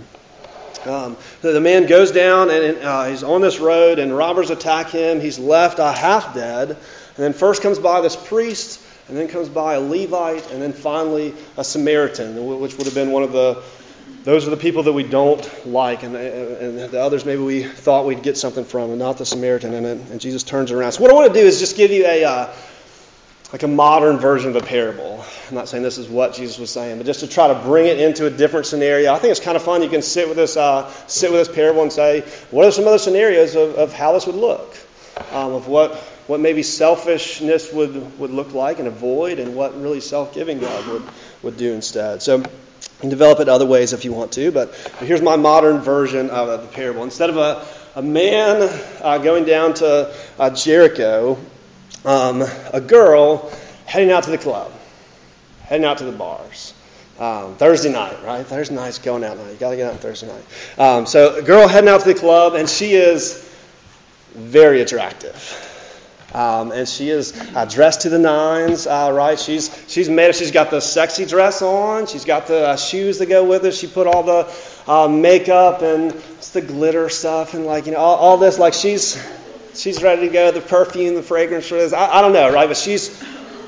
Um, 0.86 1.16
the 1.40 1.60
man 1.60 1.86
goes 1.86 2.12
down 2.12 2.50
and 2.50 2.78
uh, 2.78 3.04
he's 3.06 3.22
on 3.22 3.40
this 3.40 3.58
road, 3.58 3.98
and 3.98 4.14
robbers 4.14 4.50
attack 4.50 4.90
him. 4.90 5.20
He's 5.20 5.38
left 5.38 5.78
uh, 5.78 5.92
half 5.92 6.34
dead. 6.34 6.70
And 6.70 7.24
then 7.24 7.32
first 7.32 7.62
comes 7.62 7.78
by 7.78 8.00
this 8.00 8.16
priest, 8.16 8.80
and 9.08 9.16
then 9.16 9.28
comes 9.28 9.48
by 9.48 9.74
a 9.74 9.80
Levite, 9.80 10.50
and 10.50 10.60
then 10.60 10.72
finally 10.72 11.32
a 11.56 11.64
Samaritan, 11.64 12.58
which 12.60 12.76
would 12.76 12.86
have 12.86 12.94
been 12.94 13.12
one 13.12 13.22
of 13.22 13.32
the 13.32 13.62
those 14.24 14.46
are 14.46 14.50
the 14.50 14.56
people 14.56 14.84
that 14.84 14.92
we 14.92 15.02
don't 15.02 15.66
like, 15.66 16.02
and, 16.02 16.16
and 16.16 16.78
the 16.78 17.00
others 17.00 17.24
maybe 17.24 17.42
we 17.42 17.62
thought 17.62 18.06
we'd 18.06 18.22
get 18.22 18.36
something 18.38 18.64
from, 18.64 18.90
and 18.90 18.98
not 18.98 19.18
the 19.18 19.26
Samaritan. 19.26 19.74
And, 19.74 19.86
and 19.86 20.20
Jesus 20.20 20.42
turns 20.42 20.72
around. 20.72 20.92
So 20.92 21.02
what 21.02 21.10
I 21.10 21.14
want 21.14 21.32
to 21.32 21.38
do 21.38 21.46
is 21.46 21.60
just 21.60 21.76
give 21.76 21.90
you 21.90 22.06
a 22.06 22.24
uh, 22.24 22.54
like 23.52 23.62
a 23.62 23.68
modern 23.68 24.18
version 24.18 24.50
of 24.50 24.56
a 24.56 24.66
parable. 24.66 25.24
I'm 25.48 25.54
not 25.54 25.68
saying 25.68 25.82
this 25.82 25.98
is 25.98 26.08
what 26.08 26.34
Jesus 26.34 26.58
was 26.58 26.70
saying, 26.70 26.96
but 26.96 27.06
just 27.06 27.20
to 27.20 27.28
try 27.28 27.48
to 27.48 27.54
bring 27.54 27.86
it 27.86 28.00
into 28.00 28.26
a 28.26 28.30
different 28.30 28.66
scenario. 28.66 29.12
I 29.12 29.18
think 29.18 29.30
it's 29.30 29.40
kind 29.40 29.56
of 29.56 29.62
fun. 29.62 29.82
You 29.82 29.90
can 29.90 30.02
sit 30.02 30.26
with 30.26 30.36
this 30.36 30.56
uh, 30.56 30.90
sit 31.06 31.30
with 31.30 31.46
this 31.46 31.54
parable 31.54 31.82
and 31.82 31.92
say, 31.92 32.22
what 32.50 32.64
are 32.66 32.72
some 32.72 32.88
other 32.88 32.98
scenarios 32.98 33.54
of, 33.54 33.74
of 33.76 33.92
how 33.92 34.12
this 34.12 34.26
would 34.26 34.36
look, 34.36 34.74
um, 35.32 35.52
of 35.52 35.68
what 35.68 35.94
what 36.26 36.40
maybe 36.40 36.62
selfishness 36.62 37.70
would, 37.74 38.18
would 38.18 38.30
look 38.30 38.54
like 38.54 38.78
and 38.78 38.88
avoid, 38.88 39.38
and 39.38 39.54
what 39.54 39.78
really 39.78 40.00
self-giving 40.00 40.60
God 40.60 40.88
would 40.88 41.02
would 41.42 41.56
do 41.58 41.74
instead. 41.74 42.22
So 42.22 42.42
can 43.00 43.10
develop 43.10 43.40
it 43.40 43.48
other 43.48 43.66
ways 43.66 43.92
if 43.92 44.04
you 44.04 44.12
want 44.12 44.32
to, 44.32 44.50
but 44.50 44.74
here's 45.00 45.22
my 45.22 45.36
modern 45.36 45.78
version 45.78 46.30
of 46.30 46.62
the 46.62 46.68
parable. 46.68 47.02
Instead 47.02 47.30
of 47.30 47.36
a, 47.36 47.66
a 47.96 48.02
man 48.02 48.68
uh, 49.02 49.18
going 49.18 49.44
down 49.44 49.74
to 49.74 50.14
uh, 50.38 50.50
Jericho, 50.50 51.38
um, 52.04 52.42
a 52.72 52.80
girl 52.80 53.52
heading 53.86 54.10
out 54.10 54.24
to 54.24 54.30
the 54.30 54.38
club, 54.38 54.72
heading 55.62 55.84
out 55.84 55.98
to 55.98 56.04
the 56.04 56.12
bars. 56.12 56.72
Um, 57.18 57.54
Thursday 57.54 57.92
night, 57.92 58.24
right? 58.24 58.44
Thursday 58.44 58.74
night's 58.74 58.98
going 58.98 59.22
out 59.22 59.36
night. 59.36 59.52
You 59.52 59.56
got 59.56 59.70
to 59.70 59.76
get 59.76 59.86
out 59.86 59.92
on 59.92 59.98
Thursday 59.98 60.26
night. 60.26 60.44
Um, 60.78 61.06
so, 61.06 61.36
a 61.36 61.42
girl 61.42 61.68
heading 61.68 61.88
out 61.88 62.00
to 62.00 62.12
the 62.12 62.18
club, 62.18 62.54
and 62.54 62.68
she 62.68 62.94
is 62.94 63.48
very 64.32 64.80
attractive. 64.80 65.70
Um, 66.34 66.72
and 66.72 66.88
she 66.88 67.10
is 67.10 67.32
uh, 67.54 67.64
dressed 67.64 68.00
to 68.02 68.08
the 68.08 68.18
nines, 68.18 68.88
uh, 68.88 69.12
right? 69.14 69.38
She's 69.38 69.70
she's 69.86 70.08
made. 70.08 70.30
it. 70.30 70.34
She's 70.34 70.50
got 70.50 70.68
the 70.68 70.80
sexy 70.80 71.26
dress 71.26 71.62
on. 71.62 72.06
She's 72.08 72.24
got 72.24 72.48
the 72.48 72.70
uh, 72.70 72.76
shoes 72.76 73.18
that 73.18 73.26
go 73.26 73.44
with 73.44 73.64
it. 73.64 73.72
She 73.72 73.86
put 73.86 74.08
all 74.08 74.24
the 74.24 74.52
uh, 74.88 75.06
makeup 75.06 75.82
and 75.82 76.10
the 76.52 76.60
glitter 76.60 77.08
stuff 77.08 77.54
and 77.54 77.64
like 77.66 77.86
you 77.86 77.92
know 77.92 77.98
all, 77.98 78.16
all, 78.16 78.36
this. 78.38 78.58
Like 78.58 78.74
she's 78.74 79.16
she's 79.74 80.02
ready 80.02 80.26
to 80.26 80.32
go. 80.32 80.50
The 80.50 80.60
perfume, 80.60 81.14
the 81.14 81.22
fragrance 81.22 81.68
for 81.68 81.76
this. 81.76 81.92
I, 81.92 82.18
I 82.18 82.20
don't 82.20 82.32
know, 82.32 82.52
right? 82.52 82.66
But 82.66 82.78
she's 82.78 83.22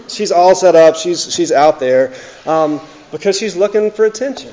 she's 0.08 0.32
all 0.32 0.56
set 0.56 0.74
up. 0.74 0.96
She's 0.96 1.32
she's 1.32 1.52
out 1.52 1.78
there 1.78 2.14
um, 2.46 2.80
because 3.12 3.38
she's 3.38 3.54
looking 3.54 3.92
for 3.92 4.04
attention. 4.04 4.52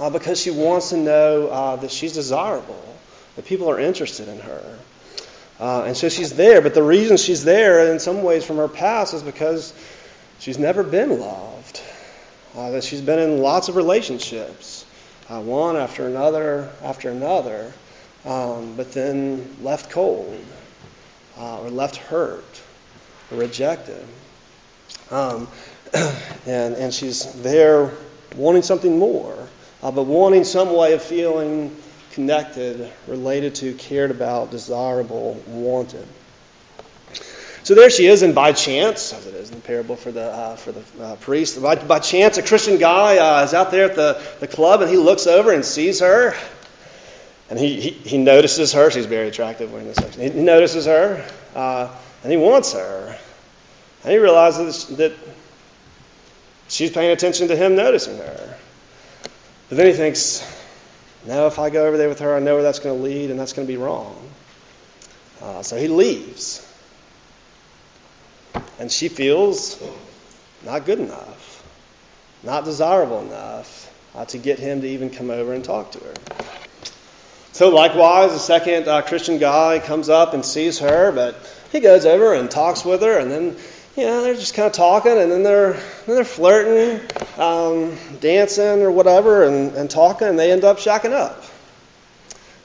Uh, 0.00 0.10
because 0.10 0.40
she 0.40 0.50
wants 0.50 0.90
to 0.90 0.96
know 0.96 1.48
uh, 1.48 1.76
that 1.76 1.90
she's 1.90 2.14
desirable, 2.14 2.82
that 3.36 3.44
people 3.44 3.70
are 3.70 3.78
interested 3.78 4.28
in 4.28 4.40
her. 4.40 4.78
Uh, 5.60 5.84
and 5.84 5.96
so 5.96 6.08
she's 6.08 6.32
there, 6.32 6.62
but 6.62 6.72
the 6.72 6.82
reason 6.82 7.18
she's 7.18 7.44
there 7.44 7.92
in 7.92 8.00
some 8.00 8.22
ways 8.22 8.44
from 8.46 8.56
her 8.56 8.68
past 8.68 9.12
is 9.12 9.22
because 9.22 9.74
she's 10.38 10.58
never 10.58 10.82
been 10.82 11.20
loved. 11.20 11.82
Uh, 12.56 12.70
that 12.70 12.82
she's 12.82 13.02
been 13.02 13.18
in 13.18 13.38
lots 13.38 13.68
of 13.68 13.76
relationships, 13.76 14.84
uh, 15.28 15.40
one 15.40 15.76
after 15.76 16.06
another 16.06 16.68
after 16.82 17.10
another, 17.10 17.72
um, 18.24 18.74
but 18.76 18.90
then 18.92 19.56
left 19.62 19.90
cold, 19.90 20.44
uh, 21.38 21.60
or 21.60 21.70
left 21.70 21.96
hurt, 21.96 22.60
or 23.30 23.38
rejected. 23.38 24.04
Um, 25.10 25.46
and, 25.94 26.74
and 26.74 26.92
she's 26.92 27.24
there 27.42 27.92
wanting 28.34 28.62
something 28.62 28.98
more, 28.98 29.36
uh, 29.82 29.90
but 29.90 30.04
wanting 30.04 30.44
some 30.44 30.74
way 30.74 30.94
of 30.94 31.02
feeling 31.02 31.76
connected, 32.12 32.90
related 33.06 33.54
to, 33.56 33.74
cared 33.74 34.10
about, 34.10 34.50
desirable, 34.50 35.42
wanted. 35.46 36.06
So 37.62 37.74
there 37.74 37.90
she 37.90 38.06
is, 38.06 38.22
and 38.22 38.34
by 38.34 38.52
chance, 38.52 39.12
as 39.12 39.26
it 39.26 39.34
is 39.34 39.50
in 39.50 39.56
the 39.56 39.60
parable 39.60 39.94
for 39.94 40.10
the 40.10 40.24
uh, 40.24 40.56
for 40.56 40.72
the 40.72 40.82
uh, 41.04 41.16
priest, 41.16 41.62
by, 41.62 41.76
by 41.76 41.98
chance, 41.98 42.38
a 42.38 42.42
Christian 42.42 42.78
guy 42.78 43.18
uh, 43.18 43.44
is 43.44 43.52
out 43.52 43.70
there 43.70 43.84
at 43.84 43.96
the, 43.96 44.20
the 44.40 44.48
club, 44.48 44.80
and 44.80 44.90
he 44.90 44.96
looks 44.96 45.26
over 45.26 45.52
and 45.52 45.64
sees 45.64 46.00
her, 46.00 46.34
and 47.50 47.58
he, 47.58 47.80
he, 47.80 47.90
he 47.90 48.18
notices 48.18 48.72
her. 48.72 48.90
She's 48.90 49.06
very 49.06 49.28
attractive 49.28 49.70
wearing 49.70 49.88
this 49.88 49.98
section. 49.98 50.22
He, 50.22 50.40
notices 50.40 50.86
her, 50.86 51.24
uh, 51.54 51.94
and 52.22 52.32
he 52.32 52.38
wants 52.38 52.72
her, 52.72 53.18
and 54.04 54.12
he 54.12 54.18
realizes 54.18 54.86
that 54.96 55.12
she's 56.68 56.90
paying 56.90 57.12
attention 57.12 57.48
to 57.48 57.56
him 57.56 57.76
noticing 57.76 58.16
her. 58.16 58.58
But 59.68 59.76
then 59.76 59.86
he 59.86 59.92
thinks, 59.92 60.42
now, 61.26 61.46
if 61.46 61.58
I 61.58 61.70
go 61.70 61.86
over 61.86 61.96
there 61.96 62.08
with 62.08 62.20
her, 62.20 62.34
I 62.34 62.40
know 62.40 62.54
where 62.54 62.62
that's 62.62 62.78
going 62.78 62.96
to 62.96 63.02
lead, 63.02 63.30
and 63.30 63.38
that's 63.38 63.52
going 63.52 63.66
to 63.66 63.72
be 63.72 63.76
wrong. 63.76 64.16
Uh, 65.42 65.62
so 65.62 65.76
he 65.76 65.88
leaves. 65.88 66.66
And 68.78 68.90
she 68.90 69.08
feels 69.08 69.82
not 70.64 70.86
good 70.86 70.98
enough, 70.98 71.64
not 72.42 72.64
desirable 72.64 73.20
enough 73.20 73.92
uh, 74.14 74.24
to 74.26 74.38
get 74.38 74.58
him 74.58 74.80
to 74.80 74.88
even 74.88 75.10
come 75.10 75.30
over 75.30 75.52
and 75.52 75.62
talk 75.62 75.92
to 75.92 75.98
her. 75.98 76.14
So, 77.52 77.68
likewise, 77.68 78.32
a 78.32 78.38
second 78.38 78.88
uh, 78.88 79.02
Christian 79.02 79.38
guy 79.38 79.80
comes 79.80 80.08
up 80.08 80.32
and 80.32 80.44
sees 80.44 80.78
her, 80.78 81.12
but 81.12 81.36
he 81.72 81.80
goes 81.80 82.06
over 82.06 82.32
and 82.32 82.50
talks 82.50 82.84
with 82.84 83.02
her, 83.02 83.18
and 83.18 83.30
then 83.30 83.56
you 83.96 84.04
know, 84.04 84.22
they're 84.22 84.34
just 84.34 84.54
kind 84.54 84.66
of 84.66 84.72
talking, 84.72 85.18
and 85.18 85.30
then 85.30 85.42
they're 85.42 85.72
then 85.72 86.16
they're 86.16 86.24
flirting, 86.24 87.00
um, 87.38 87.96
dancing 88.20 88.82
or 88.82 88.90
whatever, 88.90 89.44
and, 89.44 89.74
and 89.74 89.90
talking, 89.90 90.28
and 90.28 90.38
they 90.38 90.52
end 90.52 90.64
up 90.64 90.78
shacking 90.78 91.12
up. 91.12 91.42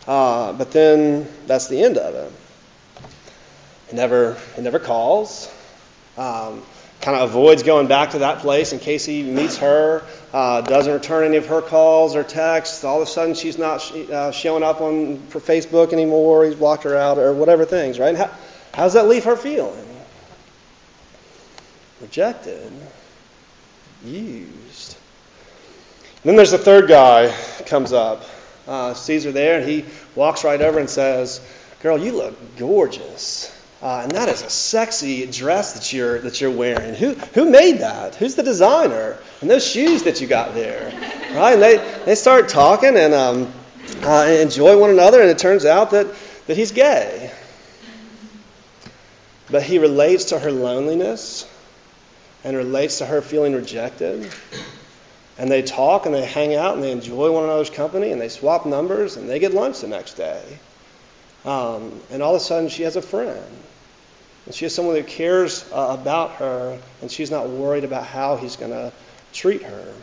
Uh, 0.08 0.54
but 0.54 0.72
then 0.72 1.28
that's 1.48 1.68
the 1.68 1.82
end 1.82 1.98
of 1.98 2.14
it. 2.14 2.32
He 3.90 3.96
never 3.96 4.38
he 4.56 4.62
never 4.62 4.80
calls. 4.80 5.52
Um, 6.18 6.62
kind 7.02 7.18
of 7.18 7.30
avoids 7.30 7.64
going 7.64 7.88
back 7.88 8.12
to 8.12 8.20
that 8.20 8.40
place 8.40 8.72
in 8.72 8.80
case 8.80 9.06
he 9.06 9.24
meets 9.24 9.58
her. 9.58 10.04
Uh, 10.34 10.62
doesn't 10.62 10.94
return 10.94 11.26
any 11.26 11.38
of 11.38 11.48
her 11.48 11.62
calls 11.62 12.16
or 12.16 12.24
texts. 12.24 12.84
All 12.84 13.02
of 13.02 13.08
a 13.08 13.12
sudden, 13.12 13.36
she's 13.36 13.58
not 13.58 13.92
uh, 13.92 14.32
showing 14.32 14.64
up 14.64 14.82
on 14.82 15.18
Facebook 15.30 15.92
anymore. 15.94 16.46
He's 16.46 16.56
blocked 16.56 16.84
her 16.84 16.96
out 16.96 17.18
or 17.18 17.34
whatever 17.34 17.66
things. 17.66 18.00
Right? 18.00 18.16
How, 18.16 18.32
how 18.74 18.84
does 18.84 18.94
that 18.94 19.08
leave 19.08 19.26
her 19.26 19.36
feeling? 19.36 19.95
Rejected, 22.02 22.72
used. 24.04 24.98
And 26.24 26.30
then 26.30 26.36
there's 26.36 26.52
the 26.52 26.58
third 26.58 26.88
guy 26.88 27.34
comes 27.68 27.94
up, 27.94 28.24
uh, 28.68 28.94
sees 28.94 29.24
her 29.26 29.32
there, 29.32 29.60
and 29.60 29.70
he 29.70 29.86
walks 30.16 30.44
right 30.44 30.60
over 30.60 30.80
and 30.80 30.90
says, 30.90 31.40
"Girl, 31.82 31.98
you 31.98 32.14
look 32.14 32.58
gorgeous." 32.58 33.52
Uh, 33.82 34.02
and 34.04 34.12
that 34.14 34.30
is 34.30 34.42
a 34.42 34.50
sexy 34.50 35.28
dress 35.28 35.74
that 35.74 35.94
you're 35.94 36.20
that 36.20 36.42
you're 36.42 36.50
wearing. 36.50 36.96
Who 36.96 37.14
who 37.14 37.50
made 37.50 37.80
that? 37.80 38.16
Who's 38.16 38.36
the 38.36 38.44
designer? 38.44 39.18
And 39.42 39.50
those 39.50 39.68
shoes 39.68 40.04
that 40.04 40.22
you 40.22 40.28
got 40.28 40.56
there, 40.56 40.92
right? 41.36 41.54
And 41.54 41.62
they 41.62 41.78
they 42.06 42.16
start 42.16 42.50
talking 42.50 42.98
and 42.98 43.14
um, 43.14 43.54
uh, 44.02 44.26
enjoy 44.40 44.80
one 44.80 44.90
another. 44.90 45.22
And 45.22 45.30
it 45.30 45.38
turns 45.38 45.66
out 45.66 45.92
that 45.92 46.08
that 46.48 46.58
he's 46.58 46.72
gay, 46.72 47.32
but 49.52 49.62
he 49.62 49.78
relates 49.78 50.26
to 50.26 50.40
her 50.40 50.52
loneliness 50.52 51.46
and 52.46 52.56
relates 52.56 53.00
to 53.00 53.06
her 53.08 53.22
feeling 53.22 53.54
rejected. 53.54 54.32
And 55.38 55.52
they 55.52 55.64
talk 55.64 56.06
and 56.06 56.14
they 56.14 56.24
hang 56.24 56.56
out 56.56 56.76
and 56.76 56.84
they 56.84 56.92
enjoy 56.92 57.32
one 57.32 57.44
another's 57.44 57.72
company 57.72 58.12
and 58.12 58.22
they 58.22 58.30
swap 58.30 58.66
numbers 58.66 59.18
and 59.18 59.28
they 59.28 59.40
get 59.40 59.54
lunch 59.54 59.82
the 59.82 59.88
next 59.88 60.14
day. 60.14 60.42
Um, 61.44 62.00
and 62.12 62.22
all 62.22 62.36
of 62.36 62.42
a 62.42 62.44
sudden 62.44 62.70
she 62.70 62.84
has 62.84 62.96
a 62.96 63.02
friend. 63.02 63.44
And 64.46 64.54
she 64.54 64.66
has 64.66 64.76
someone 64.76 64.96
who 64.96 65.04
cares 65.04 65.70
uh, 65.74 65.98
about 66.00 66.34
her 66.34 66.80
and 67.02 67.12
she's 67.12 67.32
not 67.32 67.50
worried 67.50 67.84
about 67.84 68.06
how 68.06 68.38
he's 68.38 68.56
going 68.56 68.72
to 68.72 68.94
treat 69.34 69.64
her. 69.64 69.94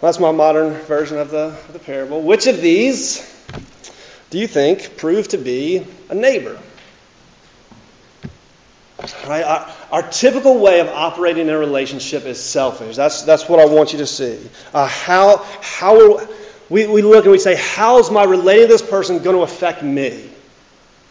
Well, 0.00 0.10
that's 0.10 0.18
my 0.18 0.32
modern 0.32 0.72
version 0.72 1.18
of 1.18 1.30
the, 1.30 1.56
of 1.68 1.72
the 1.72 1.78
parable. 1.78 2.20
Which 2.20 2.48
of 2.48 2.60
these 2.60 3.26
do 4.30 4.38
you 4.38 4.48
think 4.48 4.96
proved 4.96 5.30
to 5.30 5.38
be 5.38 5.86
a 6.08 6.14
neighbor? 6.14 6.58
Right? 9.26 9.42
Our, 9.42 9.72
our, 9.92 10.02
typical 10.10 10.58
way 10.58 10.80
of 10.80 10.88
operating 10.88 11.48
in 11.48 11.54
a 11.54 11.58
relationship 11.58 12.24
is 12.24 12.42
selfish. 12.42 12.96
That's, 12.96 13.22
that's 13.22 13.48
what 13.48 13.58
I 13.60 13.64
want 13.64 13.92
you 13.92 13.98
to 13.98 14.06
see. 14.06 14.38
Uh, 14.74 14.86
how 14.86 15.38
how 15.62 16.16
are, 16.16 16.28
we, 16.68 16.86
we 16.86 17.02
look 17.02 17.24
and 17.24 17.32
we 17.32 17.38
say, 17.38 17.56
how's 17.56 18.10
my 18.10 18.24
relating 18.24 18.66
to 18.66 18.72
this 18.72 18.82
person 18.82 19.22
going 19.22 19.36
to 19.36 19.42
affect 19.42 19.82
me? 19.82 20.30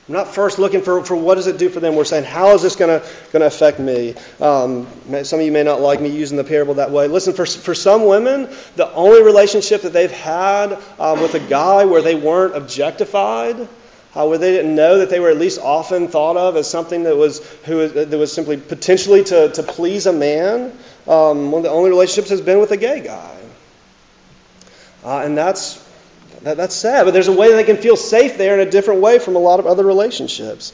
I'm 0.08 0.14
not 0.14 0.28
first 0.28 0.58
looking 0.58 0.82
for, 0.82 1.04
for 1.04 1.16
what 1.16 1.36
does 1.36 1.48
it 1.48 1.60
do 1.60 1.70
for 1.70 1.80
them. 1.80 1.96
We're 1.96 2.04
saying, 2.04 2.24
how 2.24 2.56
is 2.56 2.64
this 2.64 2.76
going 2.76 3.00
to 3.00 3.08
going 3.32 3.42
to 3.42 3.46
affect 3.46 3.80
me? 3.80 4.16
Um, 4.40 4.88
some 5.24 5.40
of 5.40 5.46
you 5.46 5.52
may 5.52 5.64
not 5.64 5.82
like 5.82 6.02
me 6.02 6.10
using 6.10 6.38
the 6.38 6.44
parable 6.44 6.76
that 6.76 6.90
way. 6.90 7.08
Listen, 7.08 7.34
for, 7.34 7.46
for 7.46 7.76
some 7.76 8.06
women, 8.06 8.50
the 8.76 8.92
only 8.94 9.22
relationship 9.22 9.84
that 9.84 9.94
they've 9.94 10.12
had 10.12 10.82
um, 11.00 11.22
with 11.22 11.36
a 11.36 11.40
guy 11.40 11.86
where 11.86 12.02
they 12.02 12.16
weren't 12.16 12.56
objectified 12.56 13.68
uh, 14.16 14.26
where 14.26 14.38
they 14.38 14.52
didn't 14.52 14.76
know 14.76 15.00
that 15.00 15.10
they 15.10 15.20
were 15.20 15.30
at 15.30 15.38
least 15.38 15.60
often 15.60 16.08
thought 16.08 16.36
of 16.36 16.56
as 16.56 16.70
something 16.70 17.04
that 17.04 17.16
was, 17.16 17.46
who, 17.66 17.88
that 17.88 18.18
was 18.18 18.32
simply 18.32 18.58
potentially 18.58 19.24
to, 19.24 19.50
to 19.50 19.64
please 19.64 20.08
a 20.08 20.14
man. 20.14 20.72
Um, 21.08 21.52
one 21.52 21.60
of 21.60 21.64
the 21.64 21.70
only 21.70 21.90
relationships 21.90 22.30
has 22.30 22.42
been 22.42 22.60
with 22.60 22.72
a 22.72 22.78
gay 22.78 23.02
guy. 23.02 23.38
Uh, 25.04 25.20
and 25.20 25.38
that's, 25.38 25.86
that, 26.42 26.58
that's 26.58 26.76
sad, 26.76 27.06
but 27.06 27.12
there's 27.12 27.28
a 27.28 27.36
way 27.36 27.54
they 27.54 27.64
can 27.64 27.78
feel 27.78 27.96
safe 27.96 28.38
there 28.38 28.60
in 28.60 28.68
a 28.68 28.70
different 28.70 29.02
way 29.02 29.20
from 29.20 29.36
a 29.36 29.40
lot 29.40 29.60
of 29.60 29.68
other 29.68 29.86
relationships. 29.86 30.74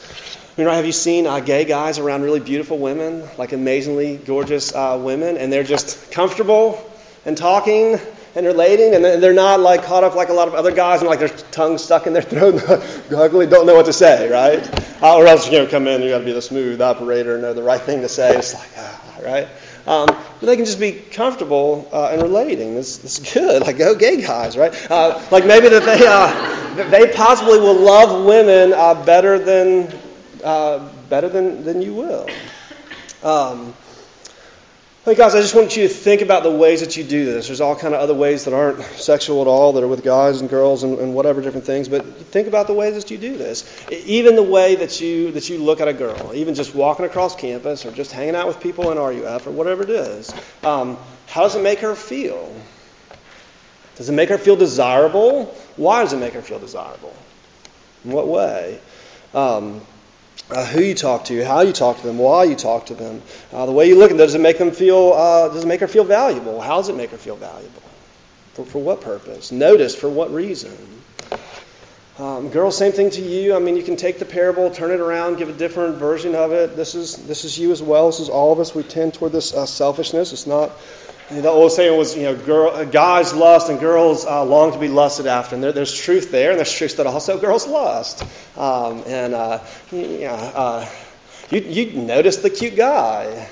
You 0.58 0.63
know, 0.63 0.72
have 0.72 0.86
you 0.86 0.94
seen 0.94 1.27
uh, 1.27 1.42
gay 1.42 1.65
guys 1.65 2.00
around 2.00 2.24
really 2.24 2.39
beautiful 2.39 2.77
women, 2.77 3.27
like 3.38 3.51
amazingly 3.51 4.15
gorgeous 4.15 4.74
uh, 4.74 4.98
women, 5.04 5.38
and 5.38 5.51
they're 5.51 5.63
just 5.63 6.12
comfortable 6.13 6.82
and 7.25 7.38
talking 7.38 8.00
and 8.36 8.46
relating, 8.46 8.96
and 8.96 9.04
they're 9.04 9.34
not 9.34 9.60
like 9.60 9.84
caught 9.84 10.04
up 10.04 10.15
like 10.15 10.30
a 10.30 10.34
lot 10.34 10.48
of 10.48 10.54
other 10.54 10.72
guys 10.72 11.01
and 11.01 11.10
like 11.10 11.20
their 11.20 11.30
tongue 11.30 11.77
stuck 11.77 12.06
in 12.06 12.13
their 12.13 12.22
throat, 12.22 12.62
ugly, 13.12 13.48
don't 13.48 13.65
know 13.65 13.75
what 13.75 13.86
to 13.86 13.94
say, 13.94 14.30
right? 14.30 15.01
Uh, 15.01 15.18
or 15.18 15.25
else 15.25 15.50
you 15.50 15.58
know, 15.58 15.68
come 15.68 15.88
in, 15.88 16.01
you 16.01 16.10
got 16.10 16.20
to 16.20 16.25
be 16.25 16.34
the 16.34 16.42
smooth 16.42 16.82
operator, 16.82 17.38
know 17.38 17.54
the 17.54 17.63
right 17.63 17.82
thing 17.82 18.01
to 18.01 18.10
say. 18.10 18.36
It's 18.38 18.54
like, 18.54 18.70
ah, 18.77 19.20
right? 19.24 19.48
Um, 19.88 20.08
but 20.08 20.48
they 20.48 20.56
can 20.56 20.65
just 20.65 20.80
be 20.80 20.92
comfortable 20.92 21.88
uh, 21.94 22.10
and 22.10 22.22
relating. 22.22 22.75
This, 22.75 22.98
this 22.98 23.20
is 23.20 23.34
good. 23.34 23.62
Like, 23.65 23.77
go 23.77 23.96
gay 23.96 24.22
guys, 24.22 24.58
right? 24.58 24.74
Uh, 24.92 25.24
like 25.32 25.46
maybe 25.46 25.70
that 25.70 25.84
they, 25.84 26.06
uh, 26.06 26.89
they 26.89 27.13
possibly 27.13 27.60
will 27.60 27.80
love 27.80 28.25
women 28.25 28.74
uh, 28.74 29.06
better 29.06 29.39
than 29.39 29.92
uh, 30.44 30.88
better 31.10 31.30
than, 31.30 31.63
than 31.63 31.82
you 31.82 31.94
will. 31.94 32.27
Um, 33.24 33.74
Hey 35.05 35.13
guys, 35.13 35.35
I 35.35 35.41
just 35.41 35.53
want 35.53 35.77
you 35.77 35.88
to 35.88 35.93
think 35.93 36.24
about 36.24 36.41
the 36.41 36.50
ways 36.50 36.79
that 36.79 36.97
you 36.97 37.03
do 37.03 37.25
this. 37.25 37.45
There's 37.45 37.62
all 37.62 37.75
kind 37.75 37.93
of 37.93 38.01
other 38.01 38.15
ways 38.15 38.45
that 38.45 38.55
aren't 38.55 38.81
sexual 38.81 39.41
at 39.41 39.47
all, 39.47 39.74
that 39.74 39.83
are 39.83 39.88
with 39.88 40.03
guys 40.03 40.41
and 40.41 40.50
girls 40.50 40.81
and, 40.81 40.97
and, 40.97 41.13
whatever 41.13 41.43
different 41.43 41.67
things. 41.67 41.88
But 41.88 42.03
think 42.03 42.47
about 42.47 42.65
the 42.65 42.74
ways 42.74 42.95
that 42.95 43.12
you 43.12 43.19
do 43.19 43.38
this. 43.38 43.69
Even 43.91 44.35
the 44.35 44.41
way 44.41 44.74
that 44.74 45.00
you 45.01 45.31
that 45.33 45.47
you 45.47 45.59
look 45.59 45.79
at 45.79 45.88
a 45.88 45.93
girl, 45.93 46.31
even 46.33 46.55
just 46.55 46.74
walking 46.74 47.05
across 47.05 47.35
campus 47.35 47.85
or 47.85 47.91
just 47.91 48.12
hanging 48.13 48.33
out 48.33 48.47
with 48.47 48.59
people 48.59 48.89
in 48.89 48.97
RUF 48.97 49.45
or 49.45 49.51
whatever 49.51 49.83
it 49.83 49.91
is. 49.91 50.33
Um, 50.63 50.97
how 51.27 51.43
does 51.43 51.55
it 51.55 51.62
make 51.62 51.81
her 51.81 51.93
feel? 51.93 52.51
Does 53.97 54.09
it 54.09 54.13
make 54.13 54.29
her 54.29 54.39
feel 54.39 54.55
desirable? 54.55 55.45
Why 55.75 56.01
does 56.01 56.13
it 56.13 56.17
make 56.17 56.33
her 56.33 56.41
feel 56.41 56.57
desirable? 56.57 57.15
In 58.05 58.12
what 58.12 58.27
way? 58.27 58.79
Um, 59.35 59.81
uh, 60.49 60.65
who 60.65 60.81
you 60.81 60.93
talk 60.93 61.25
to, 61.25 61.43
how 61.43 61.61
you 61.61 61.73
talk 61.73 61.97
to 61.97 62.07
them, 62.07 62.17
why 62.17 62.43
you 62.43 62.55
talk 62.55 62.87
to 62.87 62.93
them, 62.93 63.21
uh, 63.51 63.65
the 63.65 63.71
way 63.71 63.87
you 63.87 63.97
look 63.97 64.11
at 64.11 64.17
them. 64.17 64.25
Does 64.25 64.35
it 64.35 64.41
make 64.41 64.57
them 64.57 64.71
feel? 64.71 65.13
Uh, 65.13 65.49
does 65.49 65.63
it 65.63 65.67
make 65.67 65.79
her 65.79 65.87
feel 65.87 66.03
valuable? 66.03 66.61
How 66.61 66.77
does 66.77 66.89
it 66.89 66.95
make 66.95 67.11
her 67.11 67.17
feel 67.17 67.35
valuable? 67.35 67.81
For, 68.53 68.65
for 68.65 68.79
what 68.79 69.01
purpose? 69.01 69.51
Notice 69.51 69.95
for 69.95 70.09
what 70.09 70.31
reason? 70.31 70.71
Um, 72.17 72.49
girls, 72.49 72.77
same 72.77 72.93
thing 72.93 73.09
to 73.11 73.21
you. 73.21 73.53
I 73.55 73.59
mean, 73.59 73.75
you 73.75 73.83
can 73.83 73.97
take 73.97 74.19
the 74.19 74.25
parable, 74.25 74.71
turn 74.71 74.91
it 74.91 75.01
around, 75.01 75.35
give 75.37 75.49
a 75.49 75.53
different 75.53 75.97
version 75.97 76.33
of 76.33 76.53
it. 76.53 76.77
This 76.77 76.95
is 76.95 77.17
this 77.27 77.43
is 77.43 77.59
you 77.59 77.71
as 77.73 77.83
well. 77.83 78.07
This 78.07 78.21
is 78.21 78.29
all 78.29 78.53
of 78.53 78.59
us. 78.59 78.73
We 78.73 78.83
tend 78.83 79.15
toward 79.15 79.33
this 79.33 79.53
uh, 79.53 79.65
selfishness. 79.65 80.31
It's 80.31 80.47
not. 80.47 80.71
The 81.29 81.50
old 81.50 81.72
saying 81.72 81.98
was, 81.98 82.15
you 82.15 82.24
know, 82.24 82.36
girl, 82.36 82.86
guys 82.86 83.34
lust 83.34 83.70
and 83.70 83.79
girls 83.79 84.25
uh, 84.25 84.46
long 84.46 84.74
to 84.74 84.79
be 84.79 84.88
lusted 84.88 85.25
after. 85.25 85.55
And 85.55 85.63
there, 85.63 85.72
there's 85.72 85.94
truth 85.94 86.32
there, 86.32 86.51
and 86.51 86.60
there's 86.60 86.72
truth 86.72 86.98
that 86.98 87.08
also 87.08 87.39
girls 87.39 87.67
lust. 87.67 88.24
Um, 88.55 89.03
and 89.08 89.34
uh, 89.34 89.60
yeah, 89.91 90.34
uh, 90.34 90.89
you 91.50 91.62
you 91.62 91.94
notice 91.94 92.38
the 92.38 92.51
cute 92.51 92.75
guy. 92.75 93.48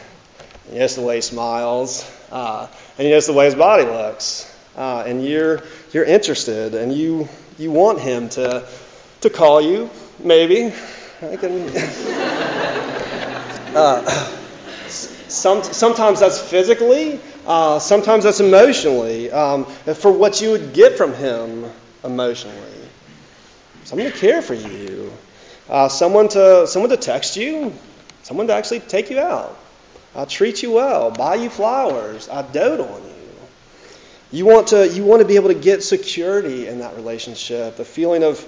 You 0.70 0.76
notice 0.76 0.96
the 0.96 1.02
way 1.02 1.16
he 1.16 1.22
smiles, 1.22 2.10
uh, 2.32 2.68
and 2.98 3.08
you 3.08 3.12
notice 3.12 3.28
the 3.28 3.34
way 3.34 3.46
his 3.46 3.56
body 3.56 3.86
looks, 3.86 4.50
uh, 4.78 5.04
and 5.08 5.26
you're 5.26 5.64
you're 5.94 6.06
interested, 6.06 6.76
and 6.76 6.94
you 6.94 7.28
you 7.58 7.72
want 7.72 8.00
him 8.00 8.30
to, 8.30 8.68
to 9.22 9.30
call 9.30 9.62
you, 9.62 9.90
maybe. 10.20 10.74
I 11.22 11.36
can, 11.38 11.70
uh, 13.76 14.40
some, 15.34 15.64
sometimes 15.64 16.20
that's 16.20 16.40
physically, 16.40 17.20
uh, 17.48 17.80
sometimes 17.80 18.24
that's 18.24 18.40
emotionally, 18.40 19.32
um, 19.32 19.66
for 19.66 20.12
what 20.12 20.42
you 20.42 20.52
would 20.52 20.74
get 20.74 20.96
from 20.96 21.14
him 21.14 21.66
emotionally. 22.04 22.58
Someone 23.84 24.12
to 24.12 24.18
care 24.18 24.42
for 24.42 24.54
you, 24.54 25.12
uh, 25.70 25.90
someone, 25.90 26.30
to, 26.30 26.68
someone 26.68 26.90
to 26.92 26.98
text 26.98 27.36
you, 27.36 27.74
someone 28.22 28.48
to 28.48 28.54
actually 28.54 28.82
take 28.82 29.10
you 29.10 29.20
out, 29.20 29.58
uh, 30.16 30.26
treat 30.26 30.62
you 30.62 30.72
well, 30.72 31.10
buy 31.10 31.36
you 31.36 31.50
flowers, 31.50 32.30
I 32.30 32.44
dote 32.44 32.80
on 32.80 33.02
you. 33.02 33.10
You 34.32 34.46
want 34.46 34.68
to, 34.68 34.88
you 34.88 35.04
want 35.04 35.22
to 35.22 35.28
be 35.28 35.36
able 35.36 35.50
to 35.50 35.60
get 35.60 35.84
security 35.84 36.68
in 36.68 36.80
that 36.80 36.96
relationship, 36.96 37.76
the 37.76 37.86
feeling 37.86 38.24
of, 38.24 38.44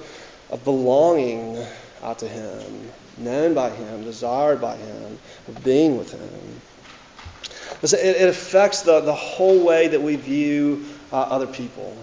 of 0.51 0.63
belonging 0.63 1.58
uh, 2.04 2.13
to 2.13 2.27
Him, 2.27 2.92
known 3.18 3.56
by 3.56 3.72
Him, 3.72 4.04
desired 4.04 4.62
by 4.62 4.77
Him, 4.77 5.20
of 5.48 5.63
being 5.63 5.98
with 5.98 6.12
Him. 6.12 6.62
It, 7.84 8.29
affects 8.29 8.82
the, 8.82 9.01
the 9.01 9.13
whole 9.13 9.63
way 9.63 9.89
that 9.89 10.01
we 10.01 10.15
view 10.15 10.86
uh, 11.12 11.22
other 11.22 11.48
people. 11.48 11.96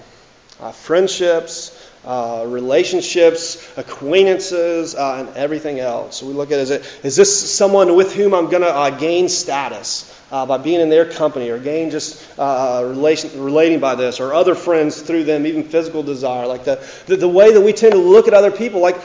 Uh, 0.60 0.70
friendships, 0.70 1.90
uh, 2.04 2.44
relationships, 2.46 3.76
acquaintances, 3.76 4.94
uh, 4.94 5.26
and 5.26 5.36
everything 5.36 5.80
else. 5.80 6.18
So 6.18 6.26
we 6.26 6.34
look 6.34 6.52
at 6.52 6.58
is 6.60 6.70
it 6.70 7.00
is 7.02 7.16
this 7.16 7.50
someone 7.50 7.96
with 7.96 8.14
whom 8.14 8.32
I'm 8.34 8.48
going 8.48 8.62
to 8.62 8.72
uh, 8.72 8.90
gain 8.90 9.28
status 9.28 10.08
uh, 10.30 10.46
by 10.46 10.58
being 10.58 10.80
in 10.80 10.88
their 10.88 11.10
company, 11.10 11.50
or 11.50 11.58
gain 11.58 11.90
just 11.90 12.38
relation, 12.38 13.42
relating 13.42 13.80
by 13.80 13.96
this, 13.96 14.20
or 14.20 14.34
other 14.34 14.54
friends 14.54 15.02
through 15.02 15.24
them, 15.24 15.46
even 15.46 15.64
physical 15.64 16.02
desire, 16.02 16.46
like 16.46 16.64
the, 16.64 16.84
the 17.06 17.16
the 17.16 17.28
way 17.28 17.52
that 17.52 17.60
we 17.60 17.72
tend 17.72 17.92
to 17.92 17.98
look 17.98 18.28
at 18.28 18.34
other 18.34 18.52
people, 18.52 18.80
like 18.80 19.00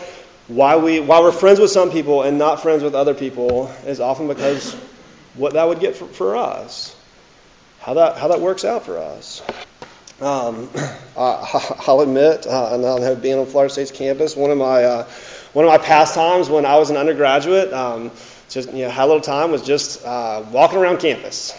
why 0.48 0.78
we 0.78 1.00
why 1.00 1.20
we're 1.20 1.32
friends 1.32 1.60
with 1.60 1.72
some 1.72 1.92
people 1.92 2.24
and 2.24 2.38
not 2.38 2.62
friends 2.62 2.84
with 2.84 2.96
other 2.96 3.14
people 3.14 3.68
is 3.86 4.00
often 4.00 4.28
because 4.28 4.76
what 5.38 5.54
that 5.54 5.68
would 5.68 5.80
get 5.80 5.96
for, 5.96 6.08
for 6.08 6.36
us, 6.36 6.96
how 7.80 7.94
that 7.96 8.18
how 8.18 8.30
that 8.30 8.42
works 8.42 8.66
out 8.66 8.86
for 8.86 8.98
us. 8.98 9.42
Um, 10.20 10.70
I, 11.18 11.76
will 11.88 12.02
admit, 12.02 12.48
uh, 12.48 12.72
and 12.74 12.86
I'll 12.86 13.02
have 13.02 13.22
been 13.22 13.40
on 13.40 13.46
Florida 13.46 13.72
State's 13.72 13.92
campus. 13.92 14.36
One 14.36 14.52
of 14.52 14.58
my 14.58 14.84
uh, 14.84 15.04
one 15.54 15.66
of 15.66 15.70
my 15.70 15.78
pastimes 15.78 16.50
when 16.50 16.66
I 16.66 16.78
was 16.78 16.90
an 16.90 16.98
undergraduate, 16.98 17.72
um, 17.74 18.12
just 18.50 18.72
you 18.74 18.86
know, 18.86 18.90
had 18.90 19.06
a 19.06 19.08
little 19.08 19.22
time 19.22 19.52
was 19.52 19.62
just 19.62 20.06
uh, 20.06 20.44
walking 20.52 20.80
around 20.80 21.00
campus, 21.00 21.54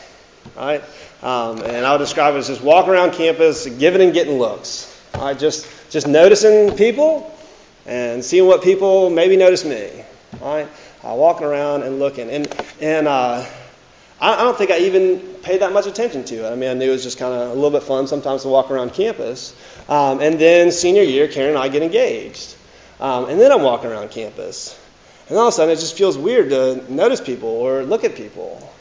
right? 0.56 0.82
Um, 1.22 1.62
and 1.62 1.84
I 1.84 1.92
would 1.92 1.98
describe 1.98 2.34
it 2.34 2.38
as 2.38 2.46
just 2.46 2.62
walking 2.62 2.92
around 2.92 3.12
campus, 3.12 3.66
giving 3.66 4.02
and 4.02 4.12
getting 4.12 4.38
looks. 4.38 4.94
Right? 5.14 5.36
Just 5.36 5.66
just 5.90 6.06
noticing 6.06 6.76
people 6.76 7.34
and 7.86 8.24
seeing 8.24 8.46
what 8.46 8.62
people 8.62 9.10
maybe 9.10 9.36
notice 9.36 9.64
me. 9.64 9.90
Right? 10.40 10.68
Uh, 11.02 11.14
walking 11.14 11.46
around 11.46 11.82
and 11.82 11.98
looking, 11.98 12.30
and 12.30 12.54
and 12.80 13.08
uh, 13.08 13.44
I, 14.20 14.34
I 14.34 14.42
don't 14.42 14.56
think 14.56 14.70
I 14.70 14.78
even 14.80 15.20
paid 15.42 15.62
that 15.62 15.72
much 15.72 15.86
attention 15.86 16.24
to 16.24 16.46
it. 16.46 16.50
I 16.50 16.54
mean, 16.54 16.70
I 16.70 16.74
knew 16.74 16.88
it 16.88 16.92
was 16.92 17.02
just 17.02 17.18
kind 17.18 17.32
of 17.32 17.50
a 17.50 17.54
little 17.54 17.70
bit 17.70 17.82
fun 17.82 18.06
sometimes 18.06 18.42
to 18.42 18.48
walk 18.48 18.70
around 18.70 18.92
campus. 18.94 19.54
Um, 19.88 20.20
and 20.20 20.38
then 20.38 20.72
senior 20.72 21.02
year, 21.02 21.28
Karen 21.28 21.50
and 21.50 21.58
I 21.58 21.68
get 21.68 21.82
engaged. 21.82 22.56
Um, 23.00 23.28
and 23.28 23.40
then 23.40 23.52
I'm 23.52 23.62
walking 23.62 23.90
around 23.90 24.10
campus. 24.10 24.78
And 25.28 25.36
all 25.36 25.48
of 25.48 25.54
a 25.54 25.56
sudden, 25.56 25.72
it 25.72 25.76
just 25.80 25.96
feels 25.96 26.16
weird 26.16 26.50
to 26.50 26.92
notice 26.92 27.20
people 27.20 27.50
or 27.50 27.82
look 27.84 28.04
at 28.04 28.14
people. 28.14 28.72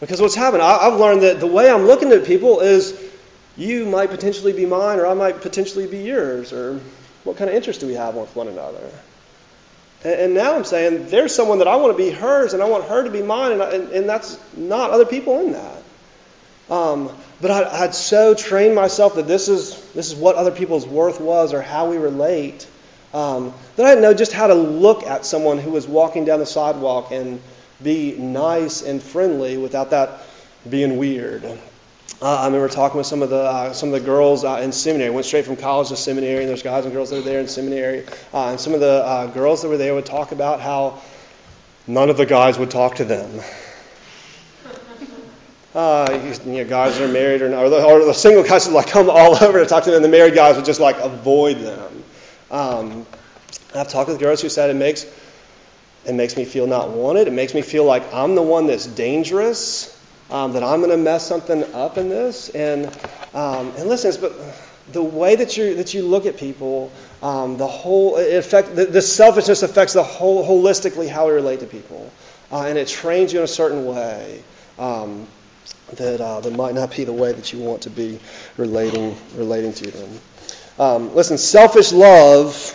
Because 0.00 0.20
what's 0.20 0.34
happened, 0.34 0.62
I, 0.62 0.76
I've 0.76 1.00
learned 1.00 1.22
that 1.22 1.40
the 1.40 1.46
way 1.46 1.70
I'm 1.70 1.86
looking 1.86 2.12
at 2.12 2.24
people 2.24 2.60
is 2.60 3.02
you 3.56 3.86
might 3.86 4.10
potentially 4.10 4.52
be 4.52 4.66
mine 4.66 5.00
or 5.00 5.06
I 5.06 5.14
might 5.14 5.40
potentially 5.40 5.86
be 5.86 5.98
yours. 5.98 6.52
Or 6.52 6.80
what 7.24 7.36
kind 7.36 7.50
of 7.50 7.56
interest 7.56 7.80
do 7.80 7.86
we 7.86 7.94
have 7.94 8.14
with 8.14 8.34
one 8.36 8.46
another? 8.46 8.88
And, 10.04 10.34
now 10.34 10.54
I'm 10.54 10.64
saying 10.64 11.08
there's 11.08 11.34
someone 11.34 11.58
that 11.58 11.68
I 11.68 11.76
want 11.76 11.96
to 11.96 12.02
be 12.02 12.10
hers 12.10 12.54
and 12.54 12.62
I 12.62 12.66
want 12.66 12.84
her 12.84 13.04
to 13.04 13.10
be 13.10 13.22
mine, 13.22 13.52
and, 13.52 13.62
I, 13.62 13.70
and, 13.72 13.88
and 13.90 14.08
that's 14.08 14.38
not 14.56 14.90
other 14.90 15.06
people 15.06 15.40
in 15.40 15.52
that. 15.52 15.82
Um, 16.70 17.10
but 17.40 17.50
I, 17.50 17.84
I'd 17.84 17.94
so 17.94 18.34
trained 18.34 18.74
myself 18.74 19.16
that 19.16 19.26
this 19.26 19.48
is, 19.48 19.92
this 19.92 20.12
is 20.12 20.14
what 20.14 20.36
other 20.36 20.50
people's 20.50 20.86
worth 20.86 21.20
was 21.20 21.52
or 21.52 21.62
how 21.62 21.90
we 21.90 21.96
relate 21.96 22.66
um, 23.14 23.54
that 23.76 23.86
I 23.86 23.90
didn't 23.90 24.02
know 24.02 24.12
just 24.12 24.32
how 24.32 24.48
to 24.48 24.54
look 24.54 25.02
at 25.02 25.24
someone 25.24 25.58
who 25.58 25.70
was 25.70 25.86
walking 25.86 26.24
down 26.24 26.40
the 26.40 26.46
sidewalk 26.46 27.10
and 27.10 27.40
be 27.82 28.16
nice 28.18 28.82
and 28.82 29.02
friendly 29.02 29.56
without 29.56 29.90
that 29.90 30.20
being 30.68 30.98
weird. 30.98 31.58
Uh, 32.20 32.34
I 32.34 32.46
remember 32.46 32.68
talking 32.68 32.98
with 32.98 33.06
some 33.06 33.22
of 33.22 33.30
the 33.30 33.36
uh, 33.36 33.72
some 33.72 33.90
of 33.90 33.92
the 33.92 34.04
girls 34.04 34.42
uh, 34.42 34.56
in 34.56 34.72
seminary. 34.72 35.10
Went 35.10 35.24
straight 35.24 35.44
from 35.44 35.54
college 35.54 35.90
to 35.90 35.96
seminary, 35.96 36.40
and 36.40 36.48
there's 36.48 36.64
guys 36.64 36.84
and 36.84 36.92
girls 36.92 37.10
that 37.10 37.18
are 37.18 37.22
there 37.22 37.38
in 37.38 37.46
seminary. 37.46 38.06
Uh, 38.34 38.50
and 38.50 38.60
some 38.60 38.74
of 38.74 38.80
the 38.80 39.04
uh, 39.04 39.26
girls 39.28 39.62
that 39.62 39.68
were 39.68 39.76
there 39.76 39.94
would 39.94 40.06
talk 40.06 40.32
about 40.32 40.60
how 40.60 41.00
none 41.86 42.10
of 42.10 42.16
the 42.16 42.26
guys 42.26 42.58
would 42.58 42.70
talk 42.70 42.96
to 42.96 43.04
them. 43.04 43.40
Uh, 45.74 46.32
you 46.44 46.52
know, 46.52 46.64
guys 46.64 46.98
that 46.98 47.08
are 47.08 47.12
married 47.12 47.40
or, 47.40 47.50
not, 47.50 47.62
or, 47.62 47.68
the, 47.68 47.84
or 47.84 48.04
the 48.04 48.14
single 48.14 48.42
guys 48.42 48.66
would 48.66 48.74
like 48.74 48.88
come 48.88 49.08
all 49.08 49.36
over 49.44 49.60
to 49.60 49.66
talk 49.66 49.84
to 49.84 49.90
them. 49.90 50.02
And 50.02 50.04
the 50.04 50.08
married 50.08 50.34
guys 50.34 50.56
would 50.56 50.64
just 50.64 50.80
like 50.80 50.96
avoid 50.96 51.58
them. 51.58 52.04
Um, 52.50 53.06
I've 53.76 53.86
talked 53.86 54.08
with 54.08 54.18
girls 54.18 54.40
who 54.40 54.48
said 54.48 54.70
it 54.70 54.76
makes 54.76 55.04
it 56.06 56.14
makes 56.14 56.36
me 56.36 56.46
feel 56.46 56.66
not 56.66 56.90
wanted. 56.90 57.28
It 57.28 57.32
makes 57.32 57.54
me 57.54 57.62
feel 57.62 57.84
like 57.84 58.14
I'm 58.14 58.34
the 58.34 58.42
one 58.42 58.66
that's 58.66 58.86
dangerous 58.86 59.94
um, 60.30 60.52
that 60.52 60.62
I'm 60.62 60.80
going 60.80 60.90
to 60.90 60.96
mess 60.96 61.26
something 61.26 61.64
up 61.74 61.98
in 61.98 62.08
this. 62.08 62.48
And 62.50 62.86
um, 63.34 63.72
and 63.76 63.88
listen, 63.88 64.20
but 64.20 64.32
the 64.92 65.02
way 65.02 65.36
that 65.36 65.56
you 65.56 65.74
that 65.76 65.94
you 65.94 66.02
look 66.02 66.26
at 66.26 66.36
people, 66.36 66.92
um, 67.22 67.56
the 67.56 67.66
whole 67.66 68.16
it 68.16 68.36
affect 68.36 68.74
the, 68.74 68.86
the, 68.86 69.02
selfishness 69.02 69.62
affects 69.62 69.92
the 69.92 70.02
whole 70.02 70.46
holistically 70.46 71.08
how 71.08 71.26
we 71.26 71.32
relate 71.32 71.60
to 71.60 71.66
people, 71.66 72.10
uh, 72.50 72.62
and 72.62 72.78
it 72.78 72.88
trains 72.88 73.32
you 73.32 73.40
in 73.40 73.44
a 73.44 73.48
certain 73.48 73.84
way. 73.86 74.42
Um, 74.78 75.26
that, 75.96 76.20
uh, 76.20 76.40
that 76.40 76.54
might 76.54 76.74
not 76.74 76.94
be 76.94 77.04
the 77.04 77.14
way 77.14 77.32
that 77.32 77.52
you 77.52 77.60
want 77.60 77.82
to 77.82 77.90
be 77.90 78.20
relating 78.58 79.16
relating 79.36 79.72
to 79.72 79.90
them. 79.90 80.20
Um, 80.78 81.14
listen, 81.14 81.38
selfish 81.38 81.92
love 81.92 82.74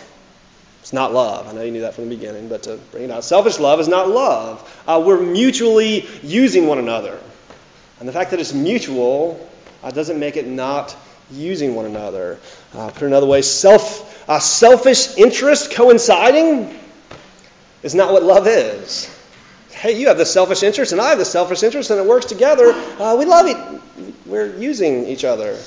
it's 0.84 0.92
not 0.92 1.14
love. 1.14 1.48
I 1.48 1.54
know 1.54 1.62
you 1.62 1.72
knew 1.72 1.82
that 1.82 1.94
from 1.94 2.10
the 2.10 2.16
beginning, 2.16 2.50
but 2.50 2.64
to 2.64 2.76
bring 2.92 3.06
it 3.06 3.12
out, 3.12 3.24
selfish 3.24 3.58
love 3.58 3.80
is 3.80 3.88
not 3.88 4.10
love. 4.10 4.84
Uh, 4.86 5.02
we're 5.06 5.22
mutually 5.22 6.06
using 6.22 6.68
one 6.68 6.78
another. 6.78 7.18
And 8.04 8.10
the 8.10 8.12
fact 8.12 8.32
that 8.32 8.42
it's 8.42 8.54
mutual 8.54 9.40
uh, 9.82 9.90
doesn't 9.90 10.20
make 10.20 10.36
it 10.36 10.46
not 10.46 10.94
using 11.32 11.74
one 11.74 11.86
another. 11.86 12.38
Uh, 12.76 12.90
put 12.90 13.04
another 13.04 13.28
way, 13.28 13.42
self, 13.42 14.30
uh, 14.30 14.40
selfish 14.40 15.18
interest 15.18 15.72
coinciding 15.72 16.78
is 17.82 17.96
not 17.96 18.12
what 18.12 18.22
love 18.22 18.46
is. 18.46 19.10
Hey, 19.72 19.98
you 19.98 20.10
have 20.10 20.18
the 20.18 20.26
selfish 20.26 20.64
interest, 20.64 20.92
and 20.92 21.00
I 21.00 21.12
have 21.12 21.18
the 21.18 21.24
selfish 21.24 21.64
interest, 21.64 21.92
and 21.92 22.00
it 22.02 22.06
works 22.06 22.26
together. 22.26 22.74
Uh, 22.74 23.16
we 23.18 23.24
love 23.24 23.48
it. 23.48 23.82
We're 24.26 24.54
using 24.54 25.06
each 25.06 25.24
other. 25.24 25.58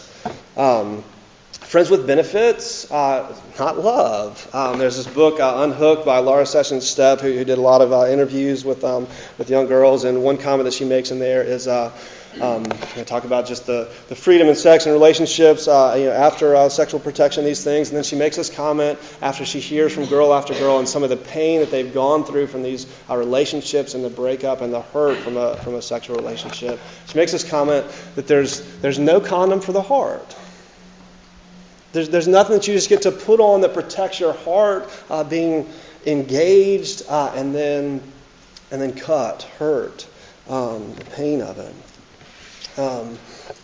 Um, 0.58 1.04
Friends 1.52 1.88
with 1.88 2.06
Benefits, 2.06 2.88
uh, 2.92 3.34
not 3.58 3.78
love. 3.78 4.54
Um, 4.54 4.78
there's 4.78 4.98
this 4.98 5.06
book, 5.06 5.40
uh, 5.40 5.54
Unhooked, 5.60 6.04
by 6.04 6.18
Laura 6.18 6.44
Sessions 6.44 6.84
Stepp, 6.84 7.20
who, 7.20 7.32
who 7.32 7.44
did 7.44 7.56
a 7.56 7.62
lot 7.62 7.80
of 7.80 7.92
uh, 7.92 8.06
interviews 8.06 8.62
with, 8.62 8.84
um, 8.84 9.08
with 9.38 9.48
young 9.48 9.66
girls. 9.66 10.04
And 10.04 10.22
one 10.22 10.36
comment 10.36 10.64
that 10.66 10.74
she 10.74 10.84
makes 10.84 11.10
in 11.10 11.18
there 11.18 11.42
is 11.42 11.66
um, 12.40 12.64
know, 12.64 13.04
talk 13.04 13.24
about 13.24 13.46
just 13.46 13.66
the, 13.66 13.90
the 14.08 14.14
freedom 14.14 14.48
in 14.48 14.54
sex 14.54 14.86
and 14.86 14.92
relationships 14.92 15.68
uh, 15.68 15.94
you 15.98 16.06
know, 16.06 16.12
after 16.12 16.54
uh, 16.54 16.68
sexual 16.68 17.00
protection, 17.00 17.44
these 17.44 17.62
things. 17.62 17.88
And 17.88 17.96
then 17.96 18.04
she 18.04 18.16
makes 18.16 18.36
this 18.36 18.54
comment 18.54 18.98
after 19.22 19.44
she 19.44 19.60
hears 19.60 19.92
from 19.92 20.06
girl 20.06 20.32
after 20.32 20.54
girl 20.54 20.78
and 20.78 20.88
some 20.88 21.02
of 21.02 21.10
the 21.10 21.16
pain 21.16 21.60
that 21.60 21.70
they've 21.70 21.92
gone 21.92 22.24
through 22.24 22.46
from 22.46 22.62
these 22.62 22.86
relationships 23.08 23.94
and 23.94 24.04
the 24.04 24.10
breakup 24.10 24.60
and 24.60 24.72
the 24.72 24.82
hurt 24.82 25.18
from 25.18 25.36
a, 25.36 25.56
from 25.56 25.74
a 25.74 25.82
sexual 25.82 26.16
relationship. 26.16 26.78
She 27.06 27.16
makes 27.18 27.32
this 27.32 27.48
comment 27.48 27.86
that 28.16 28.26
there's, 28.26 28.60
there's 28.78 28.98
no 28.98 29.20
condom 29.20 29.60
for 29.60 29.72
the 29.72 29.82
heart. 29.82 30.36
There's, 31.92 32.08
there's 32.10 32.28
nothing 32.28 32.56
that 32.56 32.68
you 32.68 32.74
just 32.74 32.88
get 32.88 33.02
to 33.02 33.12
put 33.12 33.40
on 33.40 33.62
that 33.62 33.72
protects 33.72 34.20
your 34.20 34.34
heart 34.34 34.90
uh, 35.08 35.24
being 35.24 35.68
engaged 36.04 37.02
uh, 37.08 37.32
and 37.34 37.54
then 37.54 38.02
and 38.70 38.80
then 38.80 38.94
cut, 38.94 39.42
hurt, 39.58 40.06
um, 40.48 40.94
the 40.94 41.04
pain 41.04 41.40
of 41.40 41.58
it. 41.58 41.74
Um, 42.78 43.18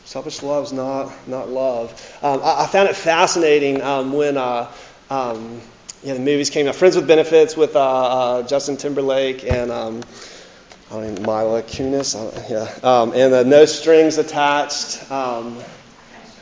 selfish 0.05 0.43
love 0.43 0.65
is 0.65 0.73
not 0.73 1.13
not 1.29 1.49
love. 1.49 1.91
Um, 2.23 2.41
I, 2.43 2.65
I, 2.65 2.67
found 2.67 2.89
it 2.89 2.97
fascinating 2.97 3.83
um, 3.83 4.13
when 4.13 4.37
uh, 4.37 4.71
um, 5.11 5.61
yeah, 6.03 6.15
the 6.15 6.21
movies 6.21 6.51
came 6.51 6.67
out. 6.67 6.75
Friends 6.75 6.97
with 6.97 7.07
Benefits 7.07 7.57
with 7.57 7.77
uh, 7.77 7.81
uh, 7.81 8.43
Justin 8.43 8.77
Timberlake 8.77 9.45
and 9.45 9.71
um, 9.71 10.03
I 10.91 11.01
mean 11.01 11.15
Mila 11.23 11.63
Kunis, 11.63 12.15
yeah, 12.51 13.13
and 13.15 13.35
uh, 13.35 13.43
No 13.43 13.65
Strings 13.67 14.19
Attached. 14.19 14.99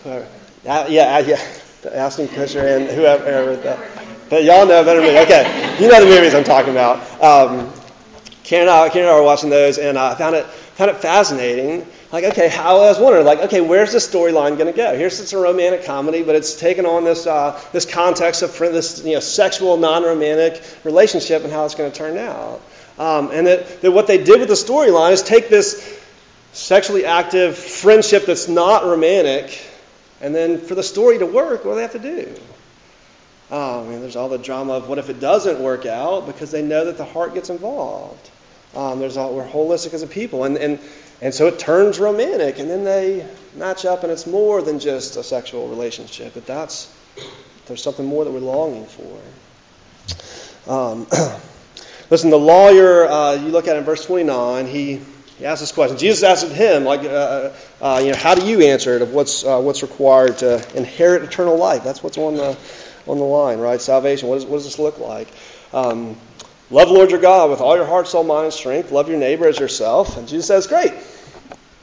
Whoever, 0.02 0.26
uh, 0.66 0.86
yeah, 0.88 1.16
uh, 1.16 1.18
yeah, 1.18 1.40
Ashton 1.92 2.28
Kutcher 2.28 2.76
and 2.76 2.88
whoever. 2.88 3.56
the 3.56 3.78
But 4.28 4.44
y'all 4.44 4.66
know 4.66 4.84
better 4.84 5.00
than 5.00 5.14
me. 5.14 5.20
Okay, 5.20 5.76
you 5.80 5.88
know 5.88 6.00
the 6.00 6.06
movies 6.06 6.34
I'm 6.34 6.44
talking 6.44 6.70
about. 6.70 7.00
Um, 7.22 7.72
Karen, 8.44 8.68
and 8.68 8.70
I, 8.70 8.88
Karen 8.88 9.08
and 9.08 9.16
I 9.16 9.18
were 9.18 9.24
watching 9.24 9.50
those, 9.50 9.78
and 9.78 9.98
I 9.98 10.14
found 10.14 10.36
it 10.36 10.44
found 10.46 10.90
it 10.90 10.96
fascinating. 10.96 11.86
Like, 12.12 12.24
okay, 12.24 12.48
how 12.48 12.78
I 12.80 12.88
was 12.88 12.98
wondering, 12.98 13.24
like, 13.24 13.38
okay, 13.40 13.60
where's 13.60 13.92
the 13.92 13.98
storyline 13.98 14.58
going 14.58 14.66
to 14.66 14.76
go? 14.76 14.96
Here's 14.96 15.20
it's 15.20 15.32
a 15.32 15.38
romantic 15.38 15.84
comedy, 15.84 16.24
but 16.24 16.34
it's 16.34 16.58
taken 16.58 16.84
on 16.84 17.04
this 17.04 17.24
uh, 17.26 17.60
this 17.72 17.86
context 17.86 18.42
of 18.42 18.58
this 18.58 19.04
you 19.04 19.14
know 19.14 19.20
sexual 19.20 19.76
non-romantic 19.76 20.60
relationship 20.82 21.44
and 21.44 21.52
how 21.52 21.64
it's 21.64 21.76
going 21.76 21.90
to 21.90 21.96
turn 21.96 22.18
out. 22.18 22.60
Um, 22.98 23.30
and 23.30 23.46
that, 23.46 23.80
that 23.82 23.92
what 23.92 24.08
they 24.08 24.22
did 24.22 24.40
with 24.40 24.48
the 24.48 24.54
storyline 24.54 25.12
is 25.12 25.22
take 25.22 25.48
this 25.48 25.98
sexually 26.52 27.04
active 27.06 27.56
friendship 27.56 28.26
that's 28.26 28.48
not 28.48 28.84
romantic, 28.84 29.62
and 30.20 30.34
then 30.34 30.58
for 30.58 30.74
the 30.74 30.82
story 30.82 31.18
to 31.18 31.26
work, 31.26 31.64
what 31.64 31.72
do 31.72 31.76
they 31.76 31.82
have 31.82 31.92
to 31.92 31.98
do? 32.00 32.34
Oh, 33.52 33.84
I 33.84 33.88
mean, 33.88 34.00
there's 34.00 34.16
all 34.16 34.28
the 34.28 34.38
drama 34.38 34.74
of 34.74 34.88
what 34.88 34.98
if 34.98 35.10
it 35.10 35.20
doesn't 35.20 35.60
work 35.60 35.86
out 35.86 36.26
because 36.26 36.50
they 36.50 36.62
know 36.62 36.86
that 36.86 36.98
the 36.98 37.04
heart 37.04 37.34
gets 37.34 37.50
involved. 37.50 38.30
Um, 38.74 39.00
there's 39.00 39.16
all, 39.16 39.34
we're 39.34 39.48
holistic 39.48 39.94
as 39.94 40.02
a 40.02 40.06
people, 40.06 40.44
and, 40.44 40.56
and 40.56 40.78
and 41.22 41.34
so 41.34 41.48
it 41.48 41.58
turns 41.58 41.98
romantic, 41.98 42.58
and 42.58 42.70
then 42.70 42.84
they 42.84 43.26
match 43.54 43.84
up, 43.84 44.04
and 44.04 44.12
it's 44.12 44.26
more 44.26 44.62
than 44.62 44.78
just 44.78 45.16
a 45.16 45.22
sexual 45.22 45.68
relationship. 45.68 46.32
But 46.34 46.46
that's 46.46 46.94
there's 47.66 47.82
something 47.82 48.06
more 48.06 48.24
that 48.24 48.30
we're 48.30 48.40
longing 48.40 48.86
for. 48.86 49.20
Um, 50.70 51.06
listen, 52.10 52.30
the 52.30 52.38
lawyer, 52.38 53.06
uh, 53.06 53.34
you 53.34 53.48
look 53.48 53.68
at 53.68 53.76
in 53.76 53.84
verse 53.84 54.06
29, 54.06 54.66
he 54.66 55.00
he 55.38 55.46
asked 55.46 55.60
this 55.60 55.72
question. 55.72 55.96
Jesus 55.96 56.22
asked 56.22 56.52
him, 56.52 56.84
like, 56.84 57.00
uh, 57.00 57.50
uh, 57.80 58.00
you 58.02 58.12
know, 58.12 58.16
how 58.16 58.34
do 58.34 58.46
you 58.46 58.60
answer 58.60 58.96
it 58.96 59.02
of 59.02 59.12
what's 59.12 59.44
uh, 59.44 59.60
what's 59.60 59.82
required 59.82 60.38
to 60.38 60.64
inherit 60.76 61.22
eternal 61.22 61.56
life? 61.56 61.82
That's 61.82 62.02
what's 62.02 62.18
on 62.18 62.34
the 62.34 62.56
on 63.06 63.18
the 63.18 63.24
line, 63.24 63.58
right? 63.58 63.80
Salvation. 63.80 64.28
What, 64.28 64.38
is, 64.38 64.44
what 64.44 64.56
does 64.56 64.64
this 64.64 64.78
look 64.78 64.98
like? 64.98 65.28
Um, 65.72 66.16
love 66.70 66.88
the 66.88 66.94
Lord 66.94 67.10
your 67.10 67.20
God 67.20 67.50
with 67.50 67.60
all 67.60 67.76
your 67.76 67.86
heart, 67.86 68.08
soul, 68.08 68.24
mind, 68.24 68.46
and 68.46 68.54
strength. 68.54 68.92
Love 68.92 69.08
your 69.08 69.18
neighbor 69.18 69.46
as 69.46 69.58
yourself. 69.58 70.16
And 70.16 70.28
Jesus 70.28 70.46
says, 70.46 70.66
great. 70.66 70.92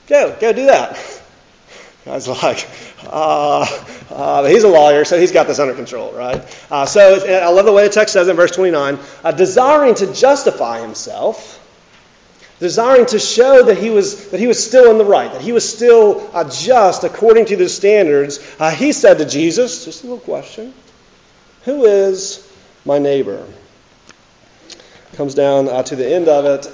Go, 0.07 0.35
go 0.39 0.53
do 0.53 0.67
that. 0.67 0.97
Guys 2.05 2.25
like, 2.25 2.65
uh, 3.03 3.65
uh, 4.09 4.45
he's 4.45 4.63
a 4.63 4.69
lawyer, 4.69 5.03
so 5.03 5.19
he's 5.19 5.33
got 5.33 5.45
this 5.45 5.59
under 5.59 5.73
control, 5.73 6.13
right? 6.13 6.41
Uh, 6.71 6.85
so 6.85 7.15
I 7.27 7.49
love 7.49 7.65
the 7.65 7.73
way 7.73 7.83
the 7.83 7.93
text 7.93 8.13
says 8.13 8.29
in 8.29 8.37
verse 8.37 8.51
29 8.51 8.97
uh, 9.25 9.31
desiring 9.33 9.93
to 9.95 10.13
justify 10.13 10.79
himself, 10.79 11.61
desiring 12.59 13.07
to 13.07 13.19
show 13.19 13.63
that 13.63 13.77
he 13.77 13.89
was, 13.89 14.29
that 14.31 14.39
he 14.39 14.47
was 14.47 14.65
still 14.65 14.89
in 14.89 14.97
the 14.97 15.03
right, 15.03 15.29
that 15.33 15.41
he 15.41 15.51
was 15.51 15.69
still 15.69 16.31
uh, 16.33 16.49
just 16.49 17.03
according 17.03 17.47
to 17.47 17.57
the 17.57 17.67
standards, 17.67 18.39
uh, 18.57 18.71
he 18.71 18.93
said 18.93 19.17
to 19.17 19.25
Jesus, 19.25 19.83
just 19.83 20.05
a 20.05 20.07
little 20.07 20.21
question, 20.21 20.73
who 21.65 21.83
is 21.83 22.49
my 22.85 22.99
neighbor? 22.99 23.45
Comes 25.17 25.33
down 25.33 25.67
uh, 25.67 25.83
to 25.83 25.95
the 25.95 26.07
end 26.07 26.27
of 26.27 26.45
it. 26.45 26.67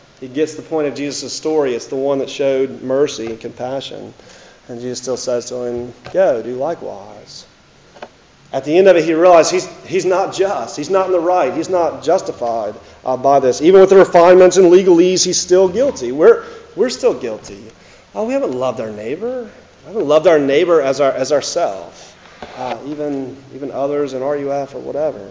he 0.20 0.28
gets 0.28 0.54
the 0.54 0.62
point 0.62 0.86
of 0.86 0.94
Jesus' 0.94 1.32
story. 1.32 1.74
It's 1.74 1.86
the 1.86 1.96
one 1.96 2.18
that 2.18 2.30
showed 2.30 2.82
mercy 2.82 3.26
and 3.26 3.40
compassion. 3.40 4.14
And 4.68 4.80
Jesus 4.80 5.00
still 5.00 5.16
says 5.16 5.46
to 5.46 5.62
him, 5.64 5.94
Go, 6.12 6.42
do 6.42 6.54
likewise. 6.56 7.46
At 8.52 8.64
the 8.64 8.76
end 8.76 8.86
of 8.86 8.96
it, 8.96 9.04
he 9.04 9.14
realized 9.14 9.50
he's, 9.50 9.66
he's 9.86 10.04
not 10.04 10.34
just. 10.34 10.76
He's 10.76 10.90
not 10.90 11.06
in 11.06 11.12
the 11.12 11.20
right. 11.20 11.52
He's 11.52 11.68
not 11.68 12.04
justified 12.04 12.74
uh, 13.04 13.16
by 13.16 13.40
this. 13.40 13.60
Even 13.62 13.80
with 13.80 13.90
the 13.90 13.96
refinements 13.96 14.56
and 14.58 14.66
legalese, 14.66 15.24
he's 15.24 15.38
still 15.38 15.68
guilty. 15.68 16.12
We're, 16.12 16.44
we're 16.76 16.90
still 16.90 17.18
guilty. 17.18 17.64
Oh, 18.14 18.26
we 18.26 18.34
haven't 18.34 18.52
loved 18.52 18.80
our 18.80 18.90
neighbor. 18.90 19.50
We 19.84 19.86
haven't 19.88 20.06
loved 20.06 20.26
our 20.26 20.38
neighbor 20.38 20.80
as, 20.80 21.00
our, 21.00 21.12
as 21.12 21.32
ourselves 21.32 22.06
uh, 22.56 22.78
even 22.86 23.36
even 23.54 23.70
others 23.70 24.12
in 24.12 24.22
RUF 24.22 24.74
or 24.74 24.78
whatever. 24.78 25.30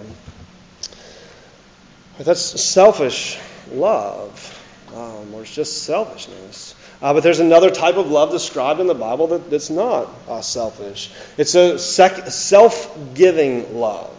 But 2.17 2.25
that's 2.27 2.61
selfish 2.61 3.37
love, 3.71 4.63
um, 4.93 5.33
or 5.33 5.41
it's 5.41 5.53
just 5.53 5.83
selfishness. 5.83 6.75
Uh, 7.01 7.13
but 7.13 7.23
there's 7.23 7.41
another 7.41 7.69
type 7.69 7.97
of 7.97 8.09
love 8.09 8.31
described 8.31 8.79
in 8.79 8.87
the 8.87 8.95
Bible 8.95 9.27
that, 9.27 9.49
that's 9.49 9.69
not 9.69 10.09
uh, 10.29 10.41
selfish. 10.41 11.11
It's 11.37 11.55
a 11.55 11.77
sec- 11.77 12.27
self-giving 12.27 13.77
love. 13.77 14.11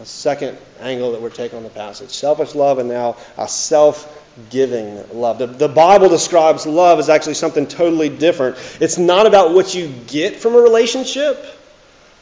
A 0.00 0.06
second 0.06 0.56
angle 0.80 1.12
that 1.12 1.20
we're 1.20 1.28
taking 1.28 1.58
on 1.58 1.64
the 1.64 1.70
passage: 1.70 2.08
selfish 2.10 2.54
love, 2.54 2.78
and 2.78 2.88
now 2.88 3.16
a 3.36 3.46
self 3.46 4.18
giving 4.48 5.04
love. 5.12 5.38
The, 5.38 5.46
the, 5.46 5.68
Bible 5.68 6.08
describes 6.08 6.66
love 6.66 6.98
as 6.98 7.10
actually 7.10 7.34
something 7.34 7.66
totally 7.66 8.08
different. 8.08 8.56
It's 8.80 8.96
not 8.96 9.26
about 9.26 9.52
what 9.52 9.74
you 9.74 9.88
get 10.06 10.36
from 10.36 10.54
a 10.54 10.58
relationship, 10.58 11.44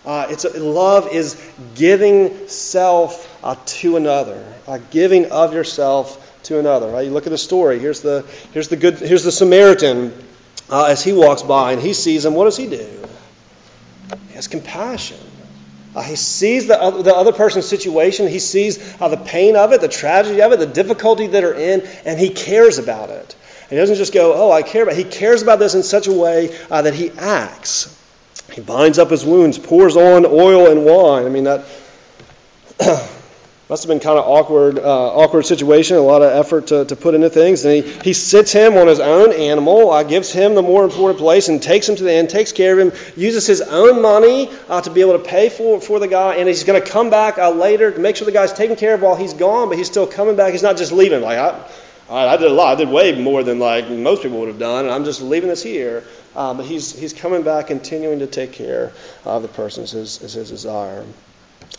uh, 0.04 0.26
it's 0.30 0.44
a, 0.44 0.58
love 0.58 1.12
is 1.12 1.40
giving 1.74 2.48
self 2.48 3.29
uh, 3.42 3.56
to 3.64 3.96
another, 3.96 4.54
uh, 4.66 4.78
giving 4.90 5.30
of 5.30 5.54
yourself 5.54 6.42
to 6.44 6.58
another. 6.58 6.88
Right? 6.88 7.06
You 7.06 7.12
look 7.12 7.26
at 7.26 7.30
the 7.30 7.38
story. 7.38 7.78
Here's 7.78 8.00
the 8.00 8.24
here's 8.52 8.68
the 8.68 8.76
good 8.76 8.98
here's 8.98 9.24
the 9.24 9.32
Samaritan 9.32 10.12
uh, 10.68 10.86
as 10.86 11.02
he 11.02 11.12
walks 11.12 11.42
by 11.42 11.72
and 11.72 11.80
he 11.80 11.92
sees 11.92 12.24
him. 12.24 12.34
What 12.34 12.44
does 12.44 12.56
he 12.56 12.66
do? 12.66 12.88
He 14.28 14.34
has 14.34 14.48
compassion. 14.48 15.18
Uh, 15.94 16.02
he 16.02 16.14
sees 16.14 16.68
the 16.68 16.80
other, 16.80 17.02
the 17.02 17.14
other 17.14 17.32
person's 17.32 17.66
situation. 17.66 18.28
He 18.28 18.38
sees 18.38 19.00
uh, 19.00 19.08
the 19.08 19.16
pain 19.16 19.56
of 19.56 19.72
it, 19.72 19.80
the 19.80 19.88
tragedy 19.88 20.40
of 20.40 20.52
it, 20.52 20.60
the 20.60 20.66
difficulty 20.66 21.26
that 21.28 21.42
are 21.42 21.54
in, 21.54 21.82
and 22.04 22.18
he 22.18 22.30
cares 22.30 22.78
about 22.78 23.10
it. 23.10 23.34
he 23.68 23.76
doesn't 23.76 23.96
just 23.96 24.14
go, 24.14 24.34
"Oh, 24.34 24.52
I 24.52 24.62
care 24.62 24.84
about." 24.84 24.94
It. 24.96 25.04
He 25.04 25.10
cares 25.10 25.42
about 25.42 25.58
this 25.58 25.74
in 25.74 25.82
such 25.82 26.06
a 26.06 26.12
way 26.12 26.56
that 26.68 26.94
he 26.94 27.10
acts. 27.10 27.96
He 28.52 28.60
binds 28.60 28.98
up 28.98 29.10
his 29.10 29.24
wounds, 29.24 29.58
pours 29.58 29.96
on 29.96 30.26
oil 30.26 30.70
and 30.70 30.84
wine. 30.84 31.26
I 31.26 31.28
mean, 31.28 31.44
that 31.44 31.64
must 33.70 33.84
have 33.84 33.88
been 33.88 34.00
kind 34.00 34.18
of 34.18 34.26
awkward, 34.26 34.80
uh, 34.80 35.14
awkward 35.14 35.46
situation, 35.46 35.96
a 35.96 36.00
lot 36.00 36.22
of 36.22 36.32
effort 36.32 36.66
to, 36.66 36.84
to 36.84 36.96
put 36.96 37.14
into 37.14 37.30
things. 37.30 37.64
And 37.64 37.84
he, 37.84 37.92
he 38.02 38.12
sits 38.14 38.50
him 38.50 38.76
on 38.76 38.88
his 38.88 38.98
own 38.98 39.32
animal, 39.32 39.92
uh, 39.92 40.02
gives 40.02 40.32
him 40.32 40.56
the 40.56 40.62
more 40.62 40.82
important 40.82 41.20
place, 41.20 41.48
and 41.48 41.62
takes 41.62 41.88
him 41.88 41.94
to 41.94 42.02
the 42.02 42.12
end, 42.12 42.30
takes 42.30 42.50
care 42.50 42.72
of 42.72 42.88
him, 42.88 43.00
uses 43.16 43.46
his 43.46 43.60
own 43.60 44.02
money 44.02 44.50
uh, 44.68 44.80
to 44.80 44.90
be 44.90 45.02
able 45.02 45.12
to 45.12 45.20
pay 45.20 45.48
for, 45.50 45.80
for 45.80 46.00
the 46.00 46.08
guy, 46.08 46.34
and 46.34 46.48
he's 46.48 46.64
going 46.64 46.82
to 46.82 46.90
come 46.90 47.10
back 47.10 47.38
uh, 47.38 47.50
later 47.50 47.92
to 47.92 47.98
make 48.00 48.16
sure 48.16 48.24
the 48.24 48.32
guy's 48.32 48.52
taken 48.52 48.74
care 48.74 48.94
of 48.94 49.02
while 49.02 49.14
he's 49.14 49.34
gone, 49.34 49.68
but 49.68 49.78
he's 49.78 49.86
still 49.86 50.06
coming 50.08 50.34
back. 50.34 50.50
He's 50.50 50.64
not 50.64 50.76
just 50.76 50.90
leaving. 50.90 51.22
Like, 51.22 51.38
I, 51.38 51.64
I 52.10 52.36
did 52.38 52.50
a 52.50 52.52
lot. 52.52 52.72
I 52.72 52.74
did 52.74 52.88
way 52.88 53.22
more 53.22 53.44
than 53.44 53.60
like 53.60 53.88
most 53.88 54.24
people 54.24 54.40
would 54.40 54.48
have 54.48 54.58
done, 54.58 54.86
and 54.86 54.92
I'm 54.92 55.04
just 55.04 55.22
leaving 55.22 55.48
this 55.48 55.62
here. 55.62 56.02
Uh, 56.34 56.54
but 56.54 56.66
he's, 56.66 56.92
he's 56.98 57.12
coming 57.12 57.42
back, 57.42 57.68
continuing 57.68 58.18
to 58.18 58.26
take 58.26 58.50
care 58.50 58.90
of 59.24 59.42
the 59.42 59.48
person 59.48 59.84
is 59.84 59.92
his, 59.92 60.22
is 60.22 60.32
his 60.32 60.50
desire. 60.50 61.04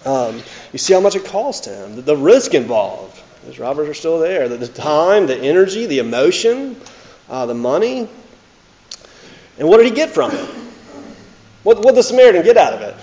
Um, 0.06 0.42
you 0.72 0.80
see 0.80 0.94
how 0.94 1.00
much 1.00 1.16
it 1.16 1.26
cost 1.26 1.66
him, 1.66 1.96
the, 1.96 2.02
the 2.02 2.18
risk 2.18 2.54
involved. 2.54 3.22
His 3.46 3.60
robbers 3.60 3.90
are 3.90 3.94
still 3.94 4.20
there. 4.20 4.48
The, 4.50 4.58
the 4.58 4.68
time, 4.68 5.28
the 5.28 5.38
energy, 5.38 5.86
the 5.86 6.00
emotion, 6.00 6.76
uh, 7.30 7.46
the 7.46 7.54
money. 7.54 8.08
And 9.58 9.68
what 9.68 9.78
did 9.78 9.88
he 9.88 9.92
get 9.92 10.10
from 10.10 10.32
it? 10.32 10.50
What, 11.64 11.78
what 11.78 11.88
did 11.88 11.96
the 11.96 12.04
Samaritan 12.04 12.44
get 12.44 12.58
out 12.58 12.74
of 12.74 12.82
it? 12.82 12.96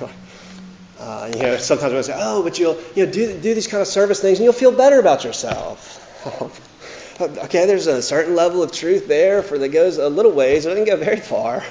Uh, 0.96 1.30
you 1.34 1.42
know, 1.42 1.58
sometimes 1.58 1.92
we 1.92 2.02
say, 2.02 2.14
"Oh, 2.16 2.42
but 2.42 2.58
you'll 2.58 2.80
you 2.94 3.04
know 3.04 3.12
do 3.12 3.38
do 3.38 3.54
these 3.54 3.66
kind 3.66 3.82
of 3.82 3.86
service 3.86 4.22
things, 4.22 4.38
and 4.38 4.44
you'll 4.44 4.54
feel 4.54 4.72
better 4.72 4.98
about 4.98 5.22
yourself." 5.22 6.00
okay, 7.20 7.66
there's 7.66 7.86
a 7.88 8.00
certain 8.00 8.34
level 8.34 8.62
of 8.62 8.72
truth 8.72 9.06
there 9.06 9.42
for 9.42 9.58
that 9.58 9.68
goes 9.68 9.98
a 9.98 10.08
little 10.08 10.32
ways. 10.32 10.64
But 10.64 10.70
it 10.70 10.86
doesn't 10.86 10.98
go 10.98 11.04
very 11.04 11.20
far. 11.20 11.62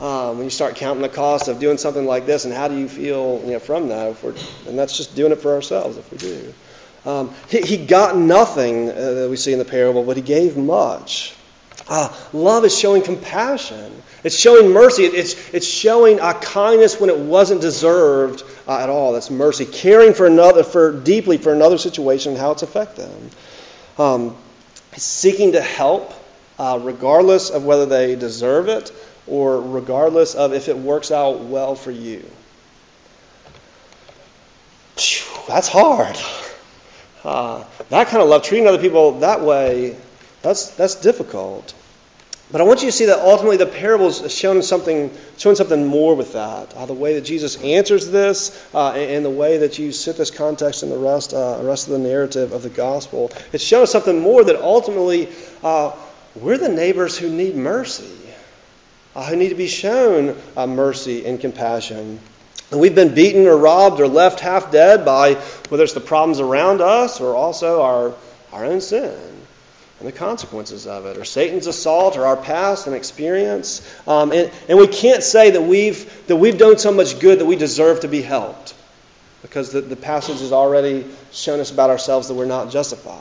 Um, 0.00 0.38
when 0.38 0.44
you 0.44 0.50
start 0.50 0.76
counting 0.76 1.02
the 1.02 1.10
cost 1.10 1.48
of 1.48 1.60
doing 1.60 1.76
something 1.76 2.06
like 2.06 2.24
this, 2.24 2.46
and 2.46 2.54
how 2.54 2.68
do 2.68 2.76
you 2.78 2.88
feel 2.88 3.42
you 3.44 3.52
know, 3.52 3.58
from 3.58 3.88
that? 3.88 4.16
and 4.66 4.78
that's 4.78 4.96
just 4.96 5.14
doing 5.14 5.30
it 5.30 5.42
for 5.42 5.52
ourselves 5.52 5.98
if 5.98 6.10
we 6.10 6.16
do. 6.16 6.54
Um, 7.04 7.34
he, 7.48 7.60
he, 7.60 7.76
got 7.76 8.16
nothing 8.16 8.88
uh, 8.88 8.94
that 8.94 9.28
we 9.30 9.36
see 9.36 9.52
in 9.52 9.58
the 9.58 9.64
parable, 9.64 10.02
but 10.04 10.16
he 10.16 10.22
gave 10.22 10.56
much. 10.56 11.34
Uh, 11.86 12.14
love 12.32 12.64
is 12.64 12.78
showing 12.78 13.02
compassion. 13.02 13.92
It's 14.22 14.38
showing 14.38 14.72
mercy. 14.72 15.04
It's, 15.04 15.52
it's 15.52 15.66
showing 15.66 16.20
a 16.20 16.34
kindness 16.34 17.00
when 17.00 17.10
it 17.10 17.18
wasn't 17.18 17.60
deserved 17.60 18.42
uh, 18.68 18.78
at 18.78 18.88
all. 18.88 19.12
That's 19.12 19.30
mercy. 19.30 19.66
Caring 19.66 20.14
for 20.14 20.26
another, 20.26 20.62
for 20.62 20.92
deeply 20.92 21.36
for 21.36 21.52
another 21.52 21.78
situation 21.78 22.32
and 22.32 22.40
how 22.40 22.52
it's 22.52 22.62
affected 22.62 23.08
them. 23.08 23.30
Um, 23.98 24.36
seeking 24.96 25.52
to 25.52 25.60
help, 25.60 26.12
uh, 26.58 26.78
regardless 26.82 27.50
of 27.50 27.64
whether 27.64 27.86
they 27.86 28.14
deserve 28.14 28.68
it 28.68 28.92
or 29.30 29.60
regardless 29.60 30.34
of 30.34 30.52
if 30.52 30.68
it 30.68 30.76
works 30.76 31.10
out 31.10 31.40
well 31.40 31.74
for 31.74 31.92
you. 31.92 32.24
that's 35.48 35.68
hard. 35.68 36.16
Uh, 37.24 37.64
that 37.90 38.08
kind 38.08 38.22
of 38.22 38.28
love, 38.28 38.42
treating 38.42 38.66
other 38.66 38.80
people 38.80 39.20
that 39.20 39.40
way, 39.40 39.96
that's, 40.42 40.70
that's 40.70 40.96
difficult. 40.96 41.74
But 42.50 42.60
I 42.60 42.64
want 42.64 42.80
you 42.82 42.88
to 42.88 42.92
see 42.92 43.04
that 43.06 43.20
ultimately 43.20 43.58
the 43.58 43.66
parables 43.66 44.22
is 44.22 44.34
showing 44.34 44.62
something, 44.62 45.12
showing 45.38 45.54
something 45.54 45.86
more 45.86 46.16
with 46.16 46.32
that. 46.32 46.74
Uh, 46.74 46.86
the 46.86 46.94
way 46.94 47.14
that 47.14 47.20
Jesus 47.20 47.62
answers 47.62 48.10
this, 48.10 48.66
uh, 48.74 48.90
and, 48.90 49.10
and, 49.10 49.24
the 49.24 49.30
way 49.30 49.58
that 49.58 49.78
you 49.78 49.92
sit 49.92 50.16
this 50.16 50.32
context 50.32 50.82
in 50.82 50.90
the 50.90 50.98
rest, 50.98 51.32
uh, 51.32 51.60
rest 51.62 51.86
of 51.86 51.92
the 51.92 52.00
narrative 52.00 52.52
of 52.52 52.64
the 52.64 52.68
gospel, 52.68 53.30
it's 53.52 53.62
showing 53.62 53.86
something 53.86 54.18
more 54.18 54.42
that 54.42 54.56
ultimately 54.56 55.28
uh, 55.62 55.94
we're 56.34 56.58
the 56.58 56.68
neighbors 56.68 57.16
who 57.16 57.28
need 57.28 57.54
mercy, 57.54 58.10
who 59.24 59.36
need 59.36 59.50
to 59.50 59.54
be 59.54 59.68
shown 59.68 60.36
uh, 60.56 60.66
mercy 60.66 61.26
and 61.26 61.40
compassion. 61.40 62.20
And 62.70 62.80
we've 62.80 62.94
been 62.94 63.14
beaten 63.14 63.46
or 63.46 63.56
robbed 63.56 64.00
or 64.00 64.06
left 64.06 64.40
half 64.40 64.70
dead 64.70 65.04
by 65.04 65.34
whether 65.68 65.82
it's 65.82 65.94
the 65.94 66.00
problems 66.00 66.40
around 66.40 66.80
us 66.80 67.20
or 67.20 67.34
also 67.34 67.82
our, 67.82 68.14
our 68.52 68.64
own 68.64 68.80
sin 68.80 69.12
and 69.98 70.08
the 70.08 70.12
consequences 70.12 70.86
of 70.86 71.04
it, 71.04 71.18
or 71.18 71.26
Satan's 71.26 71.66
assault, 71.66 72.16
or 72.16 72.24
our 72.24 72.36
past 72.36 72.86
and 72.86 72.96
experience. 72.96 73.86
Um, 74.08 74.32
and, 74.32 74.50
and 74.66 74.78
we 74.78 74.86
can't 74.86 75.22
say 75.22 75.50
that 75.50 75.60
we've, 75.60 76.26
that 76.26 76.36
we've 76.36 76.56
done 76.56 76.78
so 76.78 76.90
much 76.90 77.20
good 77.20 77.40
that 77.40 77.44
we 77.44 77.54
deserve 77.54 78.00
to 78.00 78.08
be 78.08 78.22
helped, 78.22 78.74
because 79.42 79.72
the, 79.72 79.82
the 79.82 79.96
passage 79.96 80.40
has 80.40 80.52
already 80.52 81.04
shown 81.32 81.60
us 81.60 81.70
about 81.70 81.90
ourselves 81.90 82.28
that 82.28 82.34
we're 82.34 82.46
not 82.46 82.70
justified. 82.70 83.20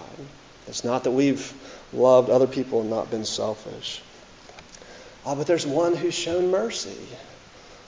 It's 0.67 0.85
not 0.85 1.03
that 1.03 1.12
we've 1.12 1.53
loved 1.91 2.29
other 2.29 2.47
people 2.47 2.79
and 2.79 2.89
not 2.89 3.12
been 3.12 3.25
selfish. 3.25 4.01
Uh, 5.25 5.36
but 5.36 5.47
there's 5.47 5.65
one 5.65 5.95
who's 5.95 6.13
shown 6.13 6.51
mercy. 6.51 6.97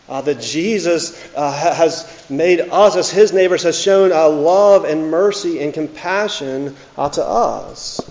Uh, 0.09 0.19
that 0.21 0.41
Jesus 0.41 1.33
uh, 1.35 1.51
has 1.73 2.29
made 2.29 2.59
us, 2.59 2.97
as 2.97 3.09
his 3.09 3.31
neighbors, 3.31 3.63
has 3.63 3.79
shown 3.79 4.11
uh, 4.11 4.27
love 4.27 4.83
and 4.83 5.09
mercy 5.09 5.61
and 5.61 5.73
compassion 5.73 6.75
uh, 6.97 7.07
to 7.07 7.23
us. 7.23 8.09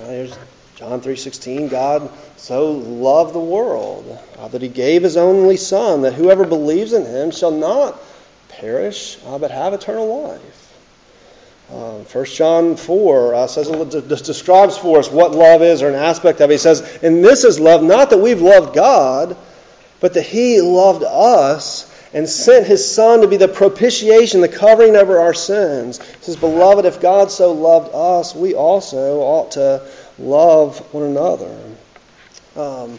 There's 0.00 0.36
John 0.76 1.00
3:16. 1.00 1.70
God 1.70 2.10
so 2.36 2.72
loved 2.72 3.34
the 3.34 3.40
world 3.40 4.18
that 4.50 4.60
He 4.60 4.68
gave 4.68 5.02
His 5.02 5.16
only 5.16 5.56
Son, 5.56 6.02
that 6.02 6.14
whoever 6.14 6.44
believes 6.44 6.92
in 6.92 7.06
Him 7.06 7.30
shall 7.30 7.50
not 7.50 7.98
perish, 8.48 9.16
but 9.16 9.50
have 9.50 9.72
eternal 9.72 10.22
life. 10.24 10.69
Uh, 11.72 11.98
1 12.00 12.24
John 12.26 12.76
4 12.76 13.34
uh, 13.34 13.46
says 13.46 13.68
describes 14.22 14.76
for 14.76 14.98
us 14.98 15.10
what 15.10 15.32
love 15.32 15.62
is, 15.62 15.82
or 15.82 15.88
an 15.88 15.94
aspect 15.94 16.40
of 16.40 16.50
it. 16.50 16.54
He 16.54 16.58
says, 16.58 16.98
"And 17.02 17.24
this 17.24 17.44
is 17.44 17.60
love, 17.60 17.82
not 17.82 18.10
that 18.10 18.18
we've 18.18 18.42
loved 18.42 18.74
God, 18.74 19.36
but 20.00 20.14
that 20.14 20.22
He 20.22 20.60
loved 20.60 21.04
us." 21.04 21.86
and 22.12 22.28
sent 22.28 22.66
his 22.66 22.92
Son 22.92 23.20
to 23.20 23.28
be 23.28 23.36
the 23.36 23.46
propitiation, 23.46 24.40
the 24.40 24.48
covering 24.48 24.96
over 24.96 25.20
our 25.20 25.34
sins. 25.34 25.98
He 25.98 26.24
says, 26.24 26.36
Beloved, 26.36 26.84
if 26.84 27.00
God 27.00 27.30
so 27.30 27.52
loved 27.52 27.94
us, 27.94 28.34
we 28.34 28.54
also 28.54 29.20
ought 29.20 29.52
to 29.52 29.88
love 30.18 30.78
one 30.92 31.04
another. 31.04 31.56
Um, 32.56 32.98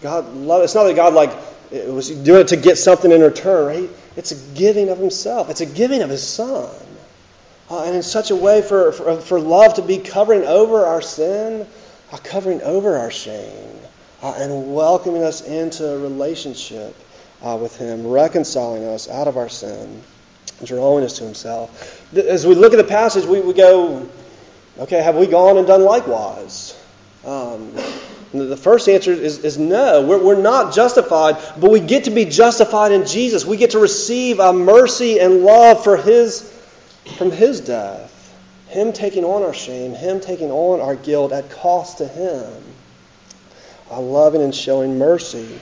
God 0.00 0.32
love. 0.34 0.62
It's 0.62 0.74
not 0.74 0.84
that 0.84 0.96
God 0.96 1.14
like 1.14 1.30
it 1.70 1.92
was 1.92 2.10
doing 2.10 2.42
it 2.42 2.48
to 2.48 2.56
get 2.56 2.78
something 2.78 3.10
in 3.10 3.20
return. 3.20 3.66
Right? 3.66 3.90
It's 4.16 4.32
a 4.32 4.56
giving 4.56 4.88
of 4.88 4.98
Himself. 4.98 5.50
It's 5.50 5.60
a 5.60 5.66
giving 5.66 6.02
of 6.02 6.10
His 6.10 6.26
Son, 6.26 6.70
uh, 7.70 7.84
and 7.84 7.96
in 7.96 8.02
such 8.02 8.30
a 8.30 8.36
way 8.36 8.62
for, 8.62 8.92
for, 8.92 9.20
for 9.20 9.40
love 9.40 9.74
to 9.74 9.82
be 9.82 9.98
covering 9.98 10.44
over 10.44 10.84
our 10.84 11.02
sin, 11.02 11.66
uh, 12.12 12.16
covering 12.18 12.62
over 12.62 12.96
our 12.96 13.10
shame, 13.10 13.76
uh, 14.22 14.34
and 14.36 14.74
welcoming 14.74 15.22
us 15.22 15.46
into 15.46 15.86
a 15.86 15.98
relationship 15.98 16.94
uh, 17.42 17.58
with 17.60 17.76
Him, 17.76 18.06
reconciling 18.06 18.84
us 18.84 19.08
out 19.08 19.28
of 19.28 19.36
our 19.36 19.48
sin, 19.48 20.02
drawing 20.64 21.04
us 21.04 21.18
to 21.18 21.24
Himself. 21.24 22.12
As 22.14 22.46
we 22.46 22.54
look 22.54 22.72
at 22.72 22.76
the 22.76 22.84
passage, 22.84 23.24
we, 23.24 23.40
we 23.40 23.54
go, 23.54 24.08
okay, 24.78 25.02
have 25.02 25.16
we 25.16 25.26
gone 25.26 25.56
and 25.56 25.66
done 25.66 25.82
likewise? 25.82 26.76
Um, 27.24 27.74
the 28.32 28.56
first 28.56 28.88
answer 28.88 29.12
is, 29.12 29.38
is 29.44 29.58
no. 29.58 30.06
We're, 30.06 30.22
we're, 30.22 30.40
not 30.40 30.72
justified, 30.72 31.36
but 31.58 31.70
we 31.70 31.80
get 31.80 32.04
to 32.04 32.10
be 32.10 32.24
justified 32.24 32.92
in 32.92 33.06
Jesus. 33.06 33.44
We 33.44 33.56
get 33.56 33.70
to 33.70 33.80
receive 33.80 34.38
a 34.38 34.52
mercy 34.52 35.18
and 35.18 35.42
love 35.42 35.82
for 35.82 35.96
His, 35.96 36.42
from 37.16 37.32
His 37.32 37.60
death. 37.60 38.16
Him 38.68 38.92
taking 38.92 39.24
on 39.24 39.42
our 39.42 39.52
shame, 39.52 39.94
Him 39.94 40.20
taking 40.20 40.52
on 40.52 40.80
our 40.80 40.94
guilt 40.94 41.32
at 41.32 41.50
cost 41.50 41.98
to 41.98 42.06
Him. 42.06 42.62
A 43.90 44.00
loving 44.00 44.42
and 44.42 44.54
showing 44.54 44.98
mercy. 44.98 45.58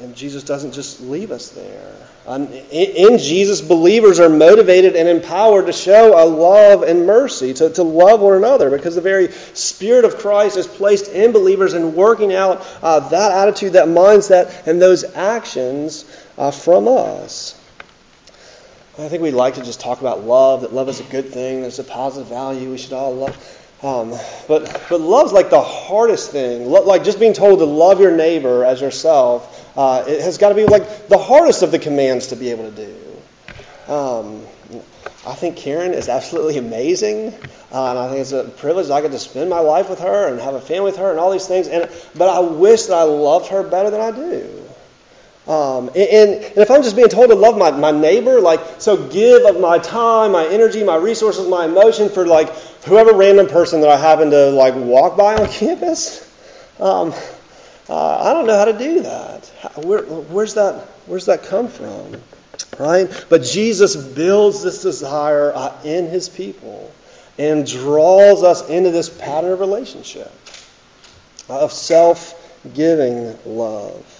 And 0.00 0.16
Jesus 0.16 0.42
doesn't 0.42 0.72
just 0.72 1.00
leave 1.00 1.30
us 1.30 1.50
there. 1.50 1.94
In 2.24 3.18
Jesus, 3.18 3.60
believers 3.60 4.20
are 4.20 4.28
motivated 4.28 4.94
and 4.94 5.08
empowered 5.08 5.66
to 5.66 5.72
show 5.72 6.22
a 6.22 6.24
love 6.24 6.84
and 6.84 7.04
mercy, 7.04 7.52
to, 7.54 7.70
to 7.70 7.82
love 7.82 8.20
one 8.20 8.36
another, 8.36 8.70
because 8.70 8.94
the 8.94 9.00
very 9.00 9.32
Spirit 9.32 10.04
of 10.04 10.18
Christ 10.18 10.56
is 10.56 10.68
placed 10.68 11.08
in 11.08 11.32
believers 11.32 11.72
and 11.72 11.94
working 11.94 12.32
out 12.32 12.64
uh, 12.80 13.00
that 13.08 13.32
attitude, 13.32 13.72
that 13.72 13.88
mindset, 13.88 14.68
and 14.68 14.80
those 14.80 15.02
actions 15.02 16.04
uh, 16.38 16.52
from 16.52 16.86
us. 16.86 17.58
I 18.98 19.08
think 19.08 19.22
we 19.22 19.32
like 19.32 19.54
to 19.54 19.62
just 19.62 19.80
talk 19.80 20.00
about 20.00 20.22
love, 20.22 20.60
that 20.60 20.72
love 20.72 20.88
is 20.88 21.00
a 21.00 21.04
good 21.04 21.30
thing, 21.30 21.62
there's 21.62 21.78
a 21.80 21.84
positive 21.84 22.28
value, 22.28 22.70
we 22.70 22.78
should 22.78 22.92
all 22.92 23.14
love. 23.14 23.58
Um, 23.82 24.10
but 24.46 24.86
but 24.88 25.00
love's 25.00 25.32
like 25.32 25.50
the 25.50 25.60
hardest 25.60 26.30
thing. 26.30 26.66
Like 26.70 27.02
just 27.02 27.18
being 27.18 27.32
told 27.32 27.58
to 27.58 27.64
love 27.64 28.00
your 28.00 28.16
neighbor 28.16 28.64
as 28.64 28.80
yourself 28.80 29.58
uh, 29.76 30.04
it 30.06 30.20
has 30.20 30.38
got 30.38 30.50
to 30.50 30.54
be 30.54 30.66
like 30.66 31.08
the 31.08 31.18
hardest 31.18 31.62
of 31.62 31.70
the 31.70 31.78
commands 31.78 32.28
to 32.28 32.36
be 32.36 32.50
able 32.50 32.70
to 32.70 32.76
do. 32.76 33.92
Um, 33.92 34.42
I 35.26 35.34
think 35.34 35.56
Karen 35.56 35.94
is 35.94 36.08
absolutely 36.08 36.58
amazing, 36.58 37.28
uh, 37.72 37.90
and 37.90 37.98
I 37.98 38.08
think 38.08 38.20
it's 38.20 38.32
a 38.32 38.44
privilege 38.44 38.90
I 38.90 39.00
get 39.00 39.12
to 39.12 39.18
spend 39.18 39.48
my 39.48 39.60
life 39.60 39.88
with 39.88 40.00
her 40.00 40.28
and 40.28 40.40
have 40.40 40.54
a 40.54 40.60
family 40.60 40.90
with 40.90 40.96
her 40.98 41.10
and 41.10 41.18
all 41.18 41.30
these 41.30 41.46
things. 41.46 41.68
And 41.68 41.88
but 42.14 42.28
I 42.28 42.40
wish 42.40 42.84
that 42.84 42.94
I 42.94 43.04
loved 43.04 43.48
her 43.48 43.62
better 43.62 43.90
than 43.90 44.00
I 44.00 44.10
do. 44.10 44.71
Um, 45.46 45.88
and, 45.88 45.96
and, 45.96 46.44
if 46.56 46.70
I'm 46.70 46.84
just 46.84 46.94
being 46.94 47.08
told 47.08 47.30
to 47.30 47.34
love 47.34 47.58
my, 47.58 47.72
my 47.72 47.90
neighbor, 47.90 48.40
like, 48.40 48.60
so 48.80 49.08
give 49.08 49.44
of 49.44 49.60
my 49.60 49.78
time, 49.78 50.32
my 50.32 50.46
energy, 50.46 50.84
my 50.84 50.94
resources, 50.94 51.48
my 51.48 51.64
emotion 51.64 52.08
for, 52.10 52.24
like, 52.24 52.48
whoever 52.84 53.12
random 53.12 53.48
person 53.48 53.80
that 53.80 53.90
I 53.90 53.96
happen 53.96 54.30
to, 54.30 54.50
like, 54.50 54.74
walk 54.76 55.16
by 55.16 55.34
on 55.34 55.48
campus, 55.50 56.22
um, 56.78 57.12
uh, 57.88 58.30
I 58.30 58.32
don't 58.32 58.46
know 58.46 58.56
how 58.56 58.66
to 58.66 58.78
do 58.78 59.02
that. 59.02 59.46
Where, 59.84 60.02
where's 60.02 60.54
that? 60.54 60.76
Where's 61.06 61.26
that 61.26 61.42
come 61.42 61.66
from? 61.66 62.22
Right? 62.78 63.26
But 63.28 63.42
Jesus 63.42 63.96
builds 63.96 64.62
this 64.62 64.82
desire 64.82 65.52
uh, 65.52 65.76
in 65.84 66.08
His 66.08 66.28
people 66.28 66.92
and 67.38 67.66
draws 67.66 68.44
us 68.44 68.68
into 68.68 68.90
this 68.90 69.08
pattern 69.08 69.52
of 69.52 69.60
relationship 69.60 70.30
of 71.48 71.72
self-giving 71.72 73.38
love. 73.44 74.11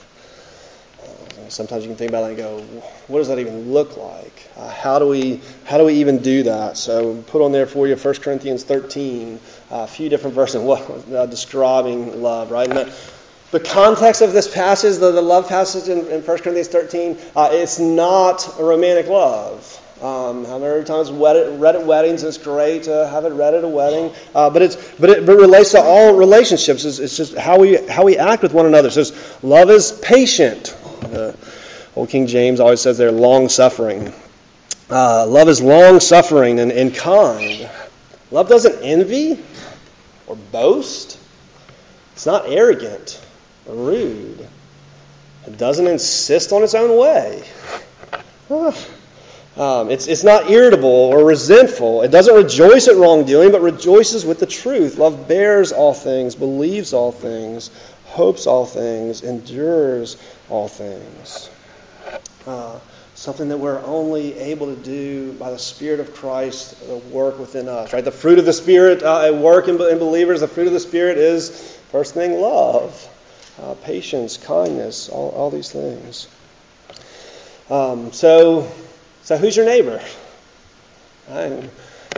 Uh, 1.52 1.54
sometimes 1.54 1.84
you 1.84 1.88
can 1.88 1.96
think 1.96 2.10
about 2.10 2.24
it 2.24 2.28
and 2.28 2.36
go, 2.36 2.60
what 3.08 3.18
does 3.18 3.28
that 3.28 3.38
even 3.38 3.72
look 3.72 3.96
like? 3.96 4.48
Uh, 4.56 4.70
how 4.70 4.98
do 4.98 5.06
we 5.06 5.40
how 5.64 5.78
do 5.78 5.84
we 5.84 5.94
even 5.94 6.18
do 6.18 6.44
that? 6.44 6.76
So 6.76 7.22
put 7.26 7.42
on 7.42 7.52
there 7.52 7.66
for 7.66 7.86
you 7.86 7.96
1 7.96 8.14
Corinthians 8.16 8.64
13, 8.64 9.38
a 9.70 9.86
few 9.86 10.08
different 10.08 10.34
verses 10.34 10.62
what, 10.62 10.80
uh, 11.10 11.26
describing 11.26 12.22
love, 12.22 12.50
right? 12.50 12.68
And 12.68 12.78
that, 12.78 13.12
the 13.50 13.60
context 13.60 14.22
of 14.22 14.32
this 14.32 14.52
passage, 14.52 14.98
the, 14.98 15.12
the 15.12 15.20
love 15.20 15.48
passage 15.48 15.88
in, 15.88 16.06
in 16.06 16.22
1 16.22 16.24
Corinthians 16.24 16.68
13, 16.68 17.18
uh, 17.36 17.50
it's 17.52 17.78
not 17.78 18.58
a 18.58 18.64
romantic 18.64 19.08
love. 19.08 19.78
Um, 20.02 20.44
how 20.46 20.58
many 20.58 20.82
times 20.84 21.12
read 21.12 21.36
it, 21.36 21.60
read 21.60 21.76
at 21.76 21.86
weddings? 21.86 22.24
It's 22.24 22.38
great 22.38 22.84
to 22.84 23.06
have 23.06 23.24
it 23.24 23.34
read 23.34 23.54
at 23.54 23.62
a 23.62 23.68
wedding, 23.68 24.12
uh, 24.34 24.50
but 24.50 24.62
it's 24.62 24.74
but 24.98 25.10
it, 25.10 25.26
but 25.26 25.36
it 25.36 25.40
relates 25.40 25.72
to 25.72 25.80
all 25.80 26.16
relationships. 26.16 26.84
It's, 26.84 26.98
it's, 26.98 27.16
just 27.16 27.36
how 27.36 27.60
we 27.60 27.76
how 27.86 28.04
we 28.04 28.18
act 28.18 28.42
with 28.42 28.52
one 28.52 28.66
another. 28.66 28.88
It 28.88 28.92
says 28.92 29.38
love 29.44 29.70
is 29.70 29.92
patient. 29.92 30.76
Uh, 31.04 31.32
old 31.94 32.09
King 32.09 32.26
James 32.26 32.61
always 32.61 32.81
says 32.81 32.98
they're 32.98 33.12
long 33.12 33.48
suffering. 33.48 34.12
Uh, 34.90 35.26
love 35.26 35.48
is 35.48 35.62
long 35.62 36.00
suffering 36.00 36.61
and, 36.61 36.72
and 36.72 36.94
kind. 36.94 37.68
Love 38.31 38.48
doesn't 38.48 38.83
envy 38.83 39.38
or 40.26 40.37
boast. 40.37 41.18
It's 42.12 42.26
not 42.26 42.48
arrogant 42.48 43.20
or 43.66 43.74
rude. 43.74 44.48
It 45.46 45.59
doesn't 45.59 45.87
insist 45.87 46.52
on 46.52 46.62
its 46.62 46.74
own 46.74 46.98
way. 46.98 47.42
Um, 49.55 49.90
it's, 49.90 50.07
it's 50.07 50.24
not 50.24 50.50
irritable 50.50 50.88
or 50.88 51.26
resentful. 51.26 52.00
It 52.00 52.11
doesn't 52.11 52.35
rejoice 52.35 52.88
at 52.88 52.96
wrongdoing, 52.96 53.52
but 53.52 53.61
rejoices 53.61 54.24
with 54.24 54.40
the 54.40 54.46
truth. 54.46 54.96
Love 54.96 55.28
bears 55.28 55.72
all 55.72 55.92
things, 55.92 56.35
believes 56.35 56.94
all 56.94 57.12
things, 57.12 57.70
hopes 58.07 58.46
all 58.46 58.64
things, 58.64 59.22
endures 59.22 60.16
all 60.48 60.68
things. 60.68 61.50
Uh, 62.46 62.78
something 63.14 63.48
that 63.50 63.59
we're 63.59 63.83
only 63.85 64.37
able 64.38 64.74
to 64.74 64.83
do 64.83 65.33
by 65.35 65.50
the 65.50 65.59
Spirit 65.59 66.00
of 66.00 66.14
Christ 66.14 66.81
the 66.87 66.96
work 66.96 67.38
within 67.38 67.68
us. 67.68 67.92
Right? 67.92 68.05
The 68.05 68.11
fruit 68.11 68.38
of 68.38 68.46
the 68.46 68.52
Spirit 68.52 69.02
uh, 69.02 69.26
at 69.26 69.35
work 69.35 69.68
in, 69.68 69.81
in 69.81 69.98
believers, 69.98 70.40
the 70.40 70.48
fruit 70.48 70.66
of 70.66 70.72
the 70.72 70.81
Spirit 70.81 71.18
is, 71.18 71.50
first 71.90 72.14
thing, 72.14 72.40
love 72.40 73.09
uh, 73.61 73.74
patience, 73.74 74.37
kindness, 74.37 75.09
all, 75.09 75.31
all 75.31 75.50
these 75.50 75.70
things. 75.70 76.28
Um, 77.70 78.12
so, 78.12 78.70
so 79.22 79.37
who's 79.37 79.57
your 79.57 79.66
neighbor? 79.66 80.02
Right? 81.28 81.70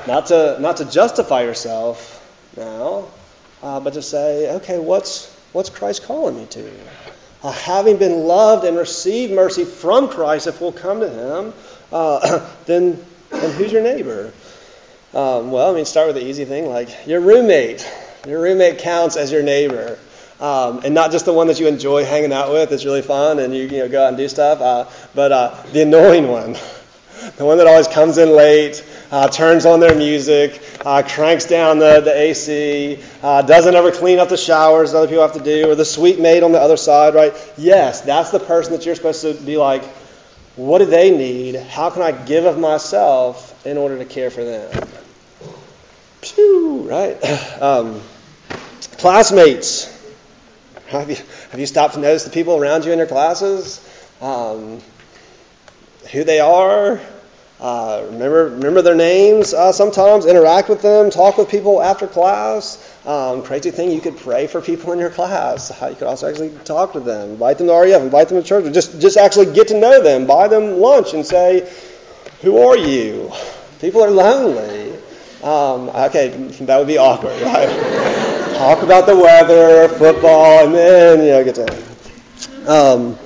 Not 0.07 0.27
to 0.27 0.59
not 0.61 0.79
to 0.79 0.85
justify 0.87 1.43
yourself 1.43 2.21
now, 2.57 3.09
uh, 3.63 3.81
but 3.81 3.95
to 3.95 4.03
say, 4.03 4.57
okay, 4.57 4.79
what's 4.79 5.33
what's 5.53 5.71
Christ 5.71 6.05
calling 6.05 6.37
me 6.37 6.47
to? 6.47 6.71
Uh, 7.45 7.53
having 7.53 7.99
been 7.99 8.25
loved 8.25 8.65
and 8.65 8.77
received 8.77 9.31
mercy 9.33 9.65
from 9.65 10.09
Christ, 10.09 10.47
if 10.47 10.63
we'll 10.63 10.73
come 10.73 11.01
to 11.01 11.09
Him, 11.11 11.53
uh, 11.93 12.51
then 12.65 12.99
then 13.31 13.53
who's 13.53 13.71
your 13.71 13.83
neighbor? 13.83 14.33
Um, 15.13 15.51
well, 15.51 15.71
I 15.71 15.75
mean, 15.75 15.85
start 15.85 16.09
with 16.09 16.17
the 16.17 16.27
easy 16.27 16.45
thing, 16.45 16.69
like 16.69 17.07
your 17.07 17.21
roommate. 17.21 17.89
Your 18.27 18.41
roommate 18.41 18.79
counts 18.79 19.17
as 19.17 19.31
your 19.31 19.43
neighbor. 19.43 19.99
Um, 20.41 20.81
and 20.85 20.95
not 20.95 21.13
just 21.13 21.27
the 21.27 21.33
one 21.33 21.47
that 21.49 21.61
you 21.61 21.69
enjoy 21.69 22.05
hanging 22.05 22.33
out 22.33 22.51
with, 22.51 22.73
it's 22.73 22.85
really 22.85 23.03
fun, 23.03 23.39
and 23.39 23.55
you, 23.55 23.65
you 23.65 23.79
know, 23.79 23.89
go 23.89 24.05
out 24.05 24.09
and 24.09 24.17
do 24.17 24.27
stuff, 24.29 24.61
uh, 24.61 24.87
but 25.15 25.31
uh, 25.31 25.63
the 25.73 25.83
annoying 25.83 26.29
one. 26.29 26.57
The 27.37 27.45
one 27.45 27.59
that 27.59 27.67
always 27.67 27.89
comes 27.89 28.19
in 28.19 28.31
late, 28.31 28.85
uh, 29.11 29.29
turns 29.29 29.67
on 29.67 29.81
their 29.81 29.95
music, 29.95 30.61
uh, 30.85 31.03
cranks 31.03 31.47
down 31.47 31.79
the, 31.79 32.01
the 32.01 32.15
AC, 32.15 32.99
uh, 33.23 33.43
doesn't 33.43 33.75
ever 33.75 33.91
clean 33.91 34.19
up 34.19 34.29
the 34.29 34.37
showers 34.37 34.93
that 34.93 34.99
other 34.99 35.09
people 35.09 35.23
have 35.23 35.35
to 35.35 35.43
do, 35.43 35.71
or 35.71 35.75
the 35.75 35.85
sweet 35.85 36.21
maid 36.21 36.43
on 36.43 36.53
the 36.53 36.61
other 36.61 36.77
side, 36.77 37.15
right? 37.15 37.35
Yes, 37.57 38.03
that's 38.03 38.31
the 38.31 38.41
person 38.41 38.73
that 38.73 38.85
you're 38.85 38.95
supposed 38.95 39.23
to 39.23 39.35
be 39.35 39.57
like, 39.57 39.85
what 40.57 40.79
do 40.79 40.87
they 40.87 41.11
need? 41.11 41.57
How 41.57 41.91
can 41.91 42.03
I 42.03 42.13
give 42.13 42.45
of 42.45 42.59
myself 42.59 43.67
in 43.67 43.77
order 43.77 43.99
to 43.99 44.05
care 44.05 44.31
for 44.31 44.45
them? 44.45 44.89
Right? 46.87 47.19
Um, 47.61 48.01
classmates. 48.99 49.91
Have 50.89 51.11
you, 51.11 51.17
have 51.51 51.61
you 51.61 51.67
stopped 51.67 51.95
to 51.95 52.01
notice 52.01 52.25
the 52.25 52.31
people 52.31 52.57
around 52.57 52.85
you 52.85 52.93
in 52.93 52.99
your 52.99 53.07
classes? 53.07 53.81
Um, 54.21 54.81
who 56.13 56.25
they 56.25 56.41
are? 56.41 57.01
Uh, 57.65 58.05
remember, 58.11 58.45
remember 58.45 58.83
their 58.83 58.95
names 58.95 59.55
uh, 59.55 59.73
sometimes, 59.73 60.27
interact 60.27 60.69
with 60.69 60.83
them, 60.83 61.09
talk 61.09 61.39
with 61.39 61.49
people 61.49 61.81
after 61.81 62.07
class. 62.07 62.77
Um, 63.07 63.43
crazy 63.43 63.71
thing, 63.71 63.91
you 63.91 64.03
could 64.03 64.19
pray 64.19 64.47
for 64.49 64.61
people 64.61 64.93
in 64.93 64.99
your 64.99 65.09
class. 65.09 65.71
Uh, 65.71 65.87
you 65.87 65.97
could 65.97 66.07
also 66.07 66.29
actually 66.29 66.51
talk 66.67 66.93
to 66.93 67.01
them, 67.01 67.31
invite 67.31 67.57
them 67.57 67.69
to 67.69 67.73
RUF, 67.73 68.03
invite 68.03 68.29
them 68.29 68.43
to 68.43 68.47
church, 68.47 68.71
just, 68.75 69.01
just 69.01 69.17
actually 69.17 69.55
get 69.55 69.69
to 69.69 69.81
know 69.81 70.03
them, 70.03 70.27
buy 70.27 70.47
them 70.47 70.79
lunch 70.79 71.15
and 71.15 71.25
say, 71.25 71.67
Who 72.43 72.59
are 72.59 72.77
you? 72.77 73.33
People 73.81 74.03
are 74.03 74.11
lonely. 74.11 74.93
Um, 75.43 75.89
okay, 75.89 76.37
that 76.67 76.77
would 76.77 76.87
be 76.87 76.99
awkward, 76.99 77.33
right? 77.41 78.55
talk 78.59 78.83
about 78.83 79.07
the 79.07 79.17
weather, 79.17 79.89
football, 79.89 80.67
and 80.67 80.75
then, 80.75 81.19
you 81.21 81.29
know, 81.29 81.45
get 81.45 81.55
to. 81.55 82.71
Um, 82.71 83.19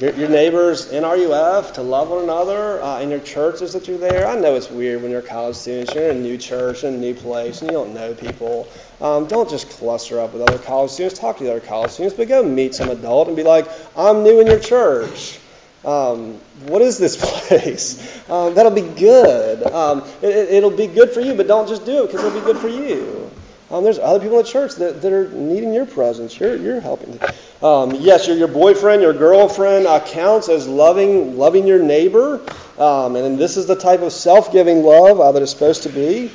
your, 0.00 0.12
your 0.14 0.28
neighbors 0.28 0.90
in 0.90 1.02
RUF 1.04 1.74
to 1.74 1.82
love 1.82 2.10
one 2.10 2.24
another 2.24 2.82
uh, 2.82 3.00
in 3.00 3.10
your 3.10 3.20
churches 3.20 3.72
that 3.72 3.88
you're 3.88 3.98
there. 3.98 4.26
I 4.26 4.36
know 4.36 4.54
it's 4.54 4.70
weird 4.70 5.02
when 5.02 5.10
you're 5.10 5.22
college 5.22 5.56
student, 5.56 5.94
you're 5.94 6.10
in 6.10 6.18
a 6.18 6.20
new 6.20 6.38
church, 6.38 6.84
in 6.84 6.94
a 6.94 6.98
new 6.98 7.14
place, 7.14 7.60
and 7.60 7.70
you 7.70 7.76
don't 7.76 7.94
know 7.94 8.14
people. 8.14 8.68
Um, 9.00 9.26
don't 9.26 9.48
just 9.48 9.70
cluster 9.70 10.20
up 10.20 10.32
with 10.32 10.42
other 10.42 10.58
college 10.58 10.90
students. 10.90 11.18
Talk 11.18 11.38
to 11.38 11.44
the 11.44 11.50
other 11.50 11.60
college 11.60 11.90
students, 11.92 12.16
but 12.16 12.28
go 12.28 12.42
meet 12.42 12.74
some 12.74 12.88
adult 12.90 13.28
and 13.28 13.36
be 13.36 13.42
like, 13.42 13.66
I'm 13.96 14.22
new 14.22 14.40
in 14.40 14.46
your 14.46 14.60
church. 14.60 15.38
Um, 15.84 16.34
what 16.66 16.82
is 16.82 16.98
this 16.98 17.16
place? 17.46 18.28
Um, 18.28 18.54
that'll 18.54 18.72
be 18.72 18.80
good. 18.80 19.62
Um, 19.62 20.02
it, 20.22 20.62
will 20.62 20.70
be 20.70 20.88
good 20.88 21.10
for 21.10 21.20
you, 21.20 21.34
but 21.34 21.46
don't 21.46 21.68
just 21.68 21.84
do 21.86 22.04
it 22.04 22.06
because 22.08 22.24
it'll 22.24 22.38
be 22.38 22.44
good 22.44 22.58
for 22.58 22.68
you. 22.68 23.25
Um, 23.70 23.82
there's 23.82 23.98
other 23.98 24.20
people 24.20 24.36
the 24.36 24.44
church 24.44 24.76
that, 24.76 25.02
that 25.02 25.12
are 25.12 25.28
needing 25.28 25.74
your 25.74 25.86
presence. 25.86 26.38
You're, 26.38 26.56
you're 26.56 26.80
helping. 26.80 27.18
Um, 27.62 27.94
yes, 27.96 28.28
your, 28.28 28.36
your 28.36 28.48
boyfriend, 28.48 29.02
your 29.02 29.12
girlfriend 29.12 29.86
uh, 29.86 30.00
counts 30.00 30.48
as 30.48 30.68
loving, 30.68 31.36
loving 31.36 31.66
your 31.66 31.82
neighbor. 31.82 32.40
Um, 32.78 33.16
and 33.16 33.38
this 33.38 33.56
is 33.56 33.66
the 33.66 33.74
type 33.74 34.00
of 34.00 34.12
self 34.12 34.52
giving 34.52 34.82
love 34.82 35.20
uh, 35.20 35.32
that 35.32 35.42
is 35.42 35.50
supposed 35.50 35.82
to 35.82 35.88
be. 35.88 36.30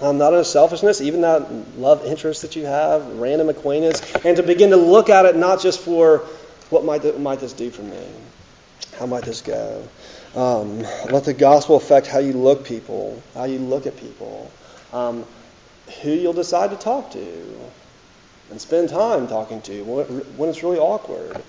Um, 0.00 0.18
not 0.18 0.32
in 0.32 0.44
selfishness, 0.44 1.00
even 1.00 1.20
that 1.20 1.50
love 1.76 2.04
interest 2.04 2.42
that 2.42 2.56
you 2.56 2.64
have, 2.64 3.06
random 3.18 3.48
acquaintance, 3.48 4.00
and 4.24 4.36
to 4.36 4.42
begin 4.42 4.70
to 4.70 4.76
look 4.76 5.10
at 5.10 5.26
it 5.26 5.36
not 5.36 5.60
just 5.60 5.80
for 5.80 6.18
what 6.70 6.84
might, 6.84 7.02
th- 7.02 7.16
might 7.18 7.38
this 7.40 7.52
do 7.52 7.70
for 7.70 7.82
me? 7.82 8.04
How 8.98 9.06
might 9.06 9.24
this 9.24 9.42
go? 9.42 9.86
Um, 10.34 10.80
let 11.10 11.24
the 11.24 11.34
gospel 11.34 11.76
affect 11.76 12.06
how 12.06 12.18
you 12.18 12.32
look 12.32 12.64
people, 12.64 13.22
how 13.34 13.44
you 13.44 13.58
look 13.58 13.86
at 13.86 13.96
people. 13.96 14.50
Um, 14.92 15.24
who 16.02 16.10
you'll 16.10 16.32
decide 16.32 16.70
to 16.70 16.76
talk 16.76 17.10
to 17.12 17.60
and 18.50 18.60
spend 18.60 18.88
time 18.88 19.26
talking 19.28 19.60
to 19.62 19.82
when 19.84 20.48
it's 20.48 20.62
really 20.62 20.78
awkward. 20.78 21.42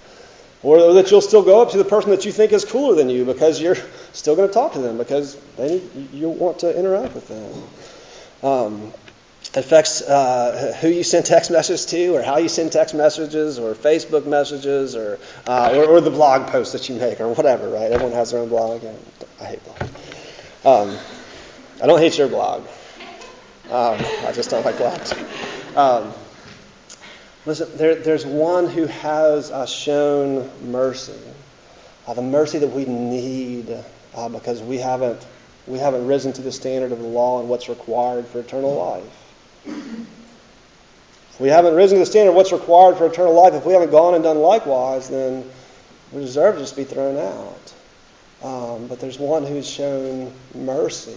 Or 0.63 0.93
that 0.93 1.11
you'll 1.11 1.21
still 1.21 1.43
go 1.43 1.61
up 1.61 1.71
to 1.71 1.77
the 1.77 1.83
person 1.83 2.11
that 2.11 2.23
you 2.25 2.31
think 2.31 2.53
is 2.53 2.63
cooler 2.63 2.95
than 2.95 3.09
you 3.09 3.25
because 3.25 3.61
you're 3.61 3.75
still 4.13 4.35
going 4.35 4.47
to 4.47 4.53
talk 4.53 4.73
to 4.73 4.79
them 4.79 4.97
because 4.97 5.35
they, 5.57 5.81
you 6.13 6.29
want 6.29 6.59
to 6.59 6.77
interact 6.77 7.13
with 7.13 7.27
them. 7.27 8.49
Um, 8.49 8.93
affects 9.55 10.01
uh, 10.01 10.75
who 10.81 10.87
you 10.87 11.03
send 11.03 11.25
text 11.25 11.51
messages 11.51 11.85
to, 11.87 12.15
or 12.15 12.23
how 12.23 12.37
you 12.37 12.49
send 12.49 12.71
text 12.71 12.95
messages, 12.95 13.59
or 13.59 13.73
Facebook 13.75 14.25
messages, 14.25 14.95
or, 14.95 15.19
uh, 15.45 15.73
or, 15.75 15.85
or 15.85 16.01
the 16.01 16.09
blog 16.09 16.47
posts 16.47 16.73
that 16.73 16.89
you 16.89 16.95
make, 16.95 17.19
or 17.19 17.31
whatever. 17.33 17.69
Right? 17.69 17.91
Everyone 17.91 18.13
has 18.13 18.31
their 18.31 18.41
own 18.41 18.49
blog. 18.49 18.83
I 19.39 19.45
hate 19.45 19.59
blogs. 19.63 20.65
Um, 20.65 20.97
I 21.81 21.87
don't 21.87 21.99
hate 21.99 22.17
your 22.17 22.29
blog. 22.29 22.65
Um, 23.69 23.97
I 24.25 24.31
just 24.33 24.49
don't 24.49 24.65
like 24.65 24.77
blacks. 24.77 25.13
Um, 25.75 26.11
listen, 27.45 27.77
there, 27.77 27.95
there's 27.95 28.25
one 28.25 28.67
who 28.67 28.85
has 28.87 29.51
uh, 29.51 29.65
shown 29.65 30.49
mercy, 30.69 31.19
uh, 32.05 32.13
the 32.13 32.21
mercy 32.21 32.59
that 32.59 32.67
we 32.67 32.85
need 32.85 33.75
uh, 34.15 34.29
because 34.29 34.61
we 34.61 34.77
haven't 34.77 35.25
we 35.65 35.79
haven't 35.79 36.05
risen 36.07 36.33
to 36.33 36.41
the 36.41 36.51
standard 36.51 36.91
of 36.91 36.99
the 36.99 37.07
law 37.07 37.39
and 37.39 37.47
what's 37.47 37.69
required 37.69 38.27
for 38.27 38.41
eternal 38.41 38.75
life. 38.75 39.65
If 39.65 41.39
we 41.39 41.47
haven't 41.47 41.75
risen 41.75 41.95
to 41.95 41.99
the 41.99 42.05
standard 42.05 42.31
of 42.31 42.35
what's 42.35 42.51
required 42.51 42.97
for 42.97 43.05
eternal 43.05 43.33
life, 43.33 43.53
if 43.53 43.65
we 43.65 43.71
haven't 43.71 43.91
gone 43.91 44.13
and 44.13 44.23
done 44.23 44.39
likewise, 44.39 45.09
then 45.09 45.49
we 46.11 46.19
deserve 46.19 46.55
to 46.55 46.61
just 46.61 46.75
be 46.75 46.83
thrown 46.83 47.17
out. 47.17 47.73
Um, 48.43 48.87
but 48.87 48.99
there's 48.99 49.17
one 49.17 49.45
who's 49.45 49.67
shown 49.67 50.33
mercy 50.53 51.15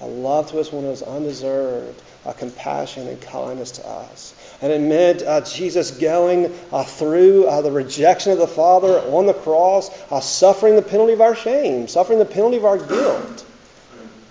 a 0.00 0.06
love 0.06 0.50
to 0.50 0.58
us 0.58 0.72
when 0.72 0.84
it 0.84 0.88
was 0.88 1.02
undeserved, 1.02 2.02
a 2.26 2.34
compassion 2.34 3.06
and 3.06 3.20
kindness 3.20 3.72
to 3.72 3.86
us. 3.86 4.34
And 4.60 4.72
it 4.72 4.80
meant 4.80 5.22
uh, 5.22 5.42
Jesus 5.42 5.92
going 5.92 6.52
uh, 6.72 6.84
through 6.84 7.46
uh, 7.46 7.62
the 7.62 7.70
rejection 7.70 8.32
of 8.32 8.38
the 8.38 8.46
Father 8.46 8.98
on 8.98 9.26
the 9.26 9.34
cross, 9.34 9.90
uh, 10.10 10.20
suffering 10.20 10.76
the 10.76 10.82
penalty 10.82 11.12
of 11.12 11.20
our 11.20 11.36
shame, 11.36 11.86
suffering 11.86 12.18
the 12.18 12.24
penalty 12.24 12.56
of 12.56 12.64
our 12.64 12.78
guilt, 12.78 13.46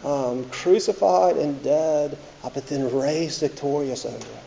um, 0.04 0.50
crucified 0.50 1.38
and 1.38 1.64
dead, 1.64 2.18
uh, 2.44 2.50
but 2.54 2.68
then 2.68 2.94
raised 2.96 3.40
victorious 3.40 4.06
over 4.06 4.18
it. 4.18 4.38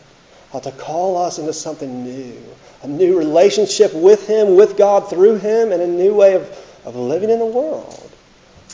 Uh, 0.53 0.59
to 0.59 0.71
call 0.71 1.17
us 1.17 1.39
into 1.39 1.51
something 1.51 2.03
new, 2.03 2.37
a 2.83 2.87
new 2.87 3.17
relationship 3.17 3.93
with 3.93 4.27
Him, 4.27 4.55
with 4.55 4.77
God 4.77 5.09
through 5.09 5.37
Him, 5.37 5.71
and 5.71 5.81
a 5.81 5.87
new 5.87 6.13
way 6.13 6.35
of, 6.35 6.43
of 6.85 6.95
living 6.95 7.29
in 7.29 7.39
the 7.39 7.45
world 7.45 8.06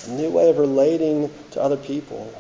a 0.08 0.12
new 0.12 0.30
way 0.30 0.50
of 0.50 0.58
relating 0.58 1.30
to 1.52 1.62
other 1.62 1.78
people. 1.78 2.32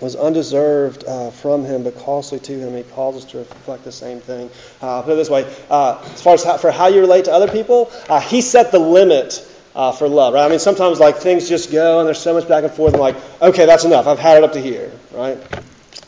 It 0.00 0.04
was 0.04 0.16
undeserved 0.16 1.04
uh, 1.06 1.30
from 1.30 1.64
him, 1.64 1.84
but 1.84 1.94
costly 1.98 2.38
to 2.38 2.52
him. 2.58 2.74
He 2.74 2.84
calls 2.84 3.16
us 3.16 3.24
to 3.32 3.38
reflect 3.38 3.84
the 3.84 3.92
same 3.92 4.20
thing. 4.20 4.48
Uh, 4.80 5.02
put 5.02 5.12
it 5.12 5.16
this 5.16 5.28
way: 5.28 5.44
uh, 5.68 6.00
as 6.02 6.22
far 6.22 6.34
as 6.34 6.42
how, 6.42 6.56
for 6.56 6.70
how 6.70 6.86
you 6.86 7.00
relate 7.00 7.26
to 7.26 7.32
other 7.32 7.48
people, 7.48 7.92
uh, 8.08 8.18
he 8.18 8.40
set 8.40 8.72
the 8.72 8.78
limit 8.78 9.46
uh, 9.74 9.92
for 9.92 10.08
love. 10.08 10.32
Right? 10.32 10.46
I 10.46 10.48
mean, 10.48 10.58
sometimes 10.58 11.00
like 11.00 11.18
things 11.18 11.50
just 11.50 11.70
go, 11.70 11.98
and 11.98 12.06
there's 12.06 12.18
so 12.18 12.32
much 12.32 12.48
back 12.48 12.64
and 12.64 12.72
forth. 12.72 12.94
And 12.94 13.00
like, 13.02 13.16
okay, 13.42 13.66
that's 13.66 13.84
enough. 13.84 14.06
I've 14.06 14.18
had 14.18 14.38
it 14.38 14.44
up 14.44 14.54
to 14.54 14.60
here. 14.60 14.90
Right? 15.12 15.36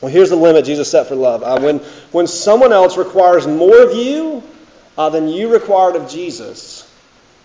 Well, 0.01 0.11
here's 0.11 0.31
the 0.31 0.37
limit 0.37 0.65
Jesus 0.65 0.91
set 0.91 1.09
for 1.09 1.15
love. 1.15 1.43
Uh, 1.43 1.61
when 1.61 1.79
when 2.13 2.27
someone 2.27 2.73
else 2.73 2.97
requires 2.97 3.47
more 3.47 3.83
of 3.83 3.95
you 3.95 4.43
than 4.97 5.29
you 5.29 5.53
required 5.53 5.97
of 5.97 6.09
Jesus, 6.09 6.91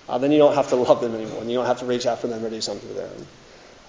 uh, 0.10 0.18
then 0.18 0.32
you 0.32 0.38
don't 0.38 0.56
have 0.56 0.70
to 0.70 0.76
love 0.88 1.02
them 1.02 1.16
anymore. 1.16 1.42
And 1.42 1.50
you 1.50 1.58
don't 1.58 1.66
have 1.66 1.80
to 1.80 1.86
reach 1.86 2.06
out 2.06 2.20
for 2.20 2.28
them 2.28 2.44
or 2.44 2.50
do 2.50 2.62
something 2.62 2.88
for 2.88 2.96
them. 2.96 3.28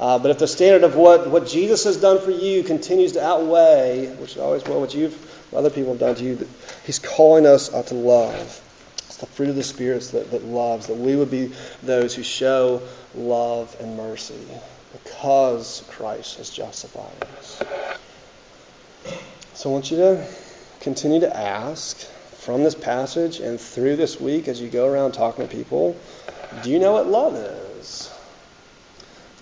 Uh, 0.00 0.18
but 0.18 0.30
if 0.30 0.38
the 0.38 0.46
standard 0.46 0.84
of 0.84 0.94
what, 0.94 1.28
what 1.28 1.46
Jesus 1.46 1.84
has 1.84 1.96
done 1.96 2.20
for 2.20 2.30
you 2.30 2.62
continues 2.62 3.12
to 3.12 3.24
outweigh, 3.24 4.06
which 4.16 4.32
is 4.32 4.38
always 4.38 4.64
well, 4.64 4.80
what 4.80 4.94
you've 4.94 5.26
other 5.54 5.70
people 5.70 5.92
have 5.92 6.00
done 6.00 6.14
to 6.14 6.24
you, 6.24 6.48
He's 6.84 6.98
calling 6.98 7.46
us 7.46 7.72
uh, 7.72 7.82
to 7.84 7.94
love. 7.94 8.64
It's 9.06 9.16
the 9.16 9.26
fruit 9.26 9.48
of 9.48 9.56
the 9.56 9.62
Spirit 9.62 10.02
that, 10.12 10.30
that 10.30 10.44
loves, 10.44 10.86
that 10.88 10.96
we 10.96 11.16
would 11.16 11.30
be 11.30 11.52
those 11.82 12.14
who 12.14 12.22
show 12.22 12.82
love 13.14 13.74
and 13.80 13.96
mercy 13.96 14.38
because 14.92 15.84
Christ 15.88 16.38
has 16.38 16.50
justified 16.50 17.26
us. 17.38 17.62
So 19.54 19.70
I 19.70 19.72
want 19.72 19.90
you 19.90 19.96
to 19.96 20.26
continue 20.80 21.20
to 21.20 21.36
ask 21.36 22.06
from 22.48 22.64
this 22.64 22.74
passage 22.74 23.40
and 23.40 23.60
through 23.60 23.94
this 23.94 24.18
week 24.18 24.48
as 24.48 24.58
you 24.58 24.70
go 24.70 24.90
around 24.90 25.12
talking 25.12 25.46
to 25.46 25.54
people, 25.54 25.94
do 26.62 26.70
you 26.70 26.78
know 26.78 26.92
what 26.92 27.06
love 27.06 27.34
is? 27.34 28.10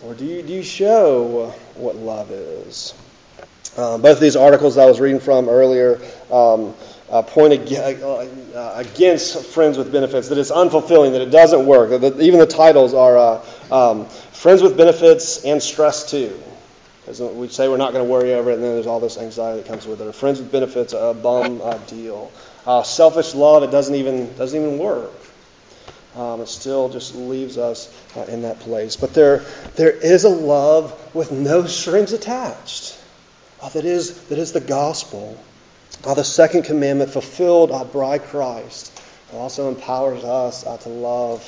Or 0.03 0.13
do 0.13 0.25
you, 0.25 0.43
do 0.43 0.53
you 0.53 0.65
show 0.65 1.55
what 1.77 1.95
love 1.95 2.33
is? 2.33 2.95
Uh, 3.77 3.99
both 3.99 4.17
of 4.17 4.21
these 4.21 4.35
articles 4.35 4.77
I 4.77 4.87
was 4.87 4.99
reading 4.99 5.21
from 5.21 5.49
earlier, 5.49 6.01
um, 6.33 6.75
uh, 7.09 7.23
point 7.23 7.53
against 7.53 9.45
friends 9.55 9.79
with 9.79 9.93
benefits, 9.93 10.31
that 10.31 10.39
it's 10.39 10.51
unfulfilling, 10.51 11.13
that 11.13 11.21
it 11.21 11.31
doesn't 11.31 11.65
work. 11.65 12.01
That 12.01 12.19
even 12.19 12.41
the 12.41 12.47
titles 12.47 12.93
are 12.93 13.41
um, 13.71 14.07
Friends 14.33 14.63
with 14.63 14.77
Benefits 14.77 15.45
and 15.45 15.63
Stress 15.63 16.11
Too. 16.11 16.37
Because 17.03 17.21
we 17.21 17.47
say 17.47 17.69
we're 17.69 17.77
not 17.77 17.93
going 17.93 18.05
to 18.05 18.11
worry 18.11 18.35
over 18.35 18.51
it, 18.51 18.55
and 18.55 18.65
then 18.65 18.73
there's 18.73 18.89
all 18.89 18.99
this 18.99 19.17
anxiety 19.17 19.63
that 19.63 19.69
comes 19.69 19.87
with 19.87 20.01
it. 20.01 20.13
Friends 20.13 20.41
with 20.41 20.51
benefits, 20.51 20.93
a 20.93 21.15
bum 21.15 21.61
uh, 21.63 21.79
deal. 21.87 22.33
Uh, 22.67 22.83
selfish 22.83 23.35
love, 23.35 23.63
it 23.63 23.71
doesn't 23.71 23.95
even 23.95 24.35
doesn't 24.37 24.61
even 24.61 24.79
work. 24.79 25.13
Um, 26.17 26.41
it 26.41 26.49
still 26.49 26.89
just 26.89 27.15
leaves 27.15 27.59
us 27.59 27.93
uh, 28.17 28.23
in 28.23 28.43
that 28.43 28.59
place. 28.61 28.97
But 28.97 29.15
there 29.15 29.45
there 29.77 29.91
is 29.91 30.25
a 30.25 30.31
love 30.31 31.15
with 31.15 31.31
no 31.31 31.67
strings 31.67 32.13
attached. 32.13 32.99
Uh, 33.63 33.69
that 33.71 33.85
is 33.85 34.21
that 34.29 34.39
is 34.39 34.53
the 34.53 34.61
gospel. 34.61 35.39
Uh, 36.05 36.15
the 36.15 36.25
second 36.25 36.65
commandment 36.65 37.11
fulfilled 37.11 37.71
uh, 37.71 37.85
by 37.85 38.19
Christ 38.19 38.93
also 39.33 39.69
empowers 39.69 40.25
us 40.25 40.67
uh, 40.67 40.77
to 40.79 40.89
love 40.89 41.43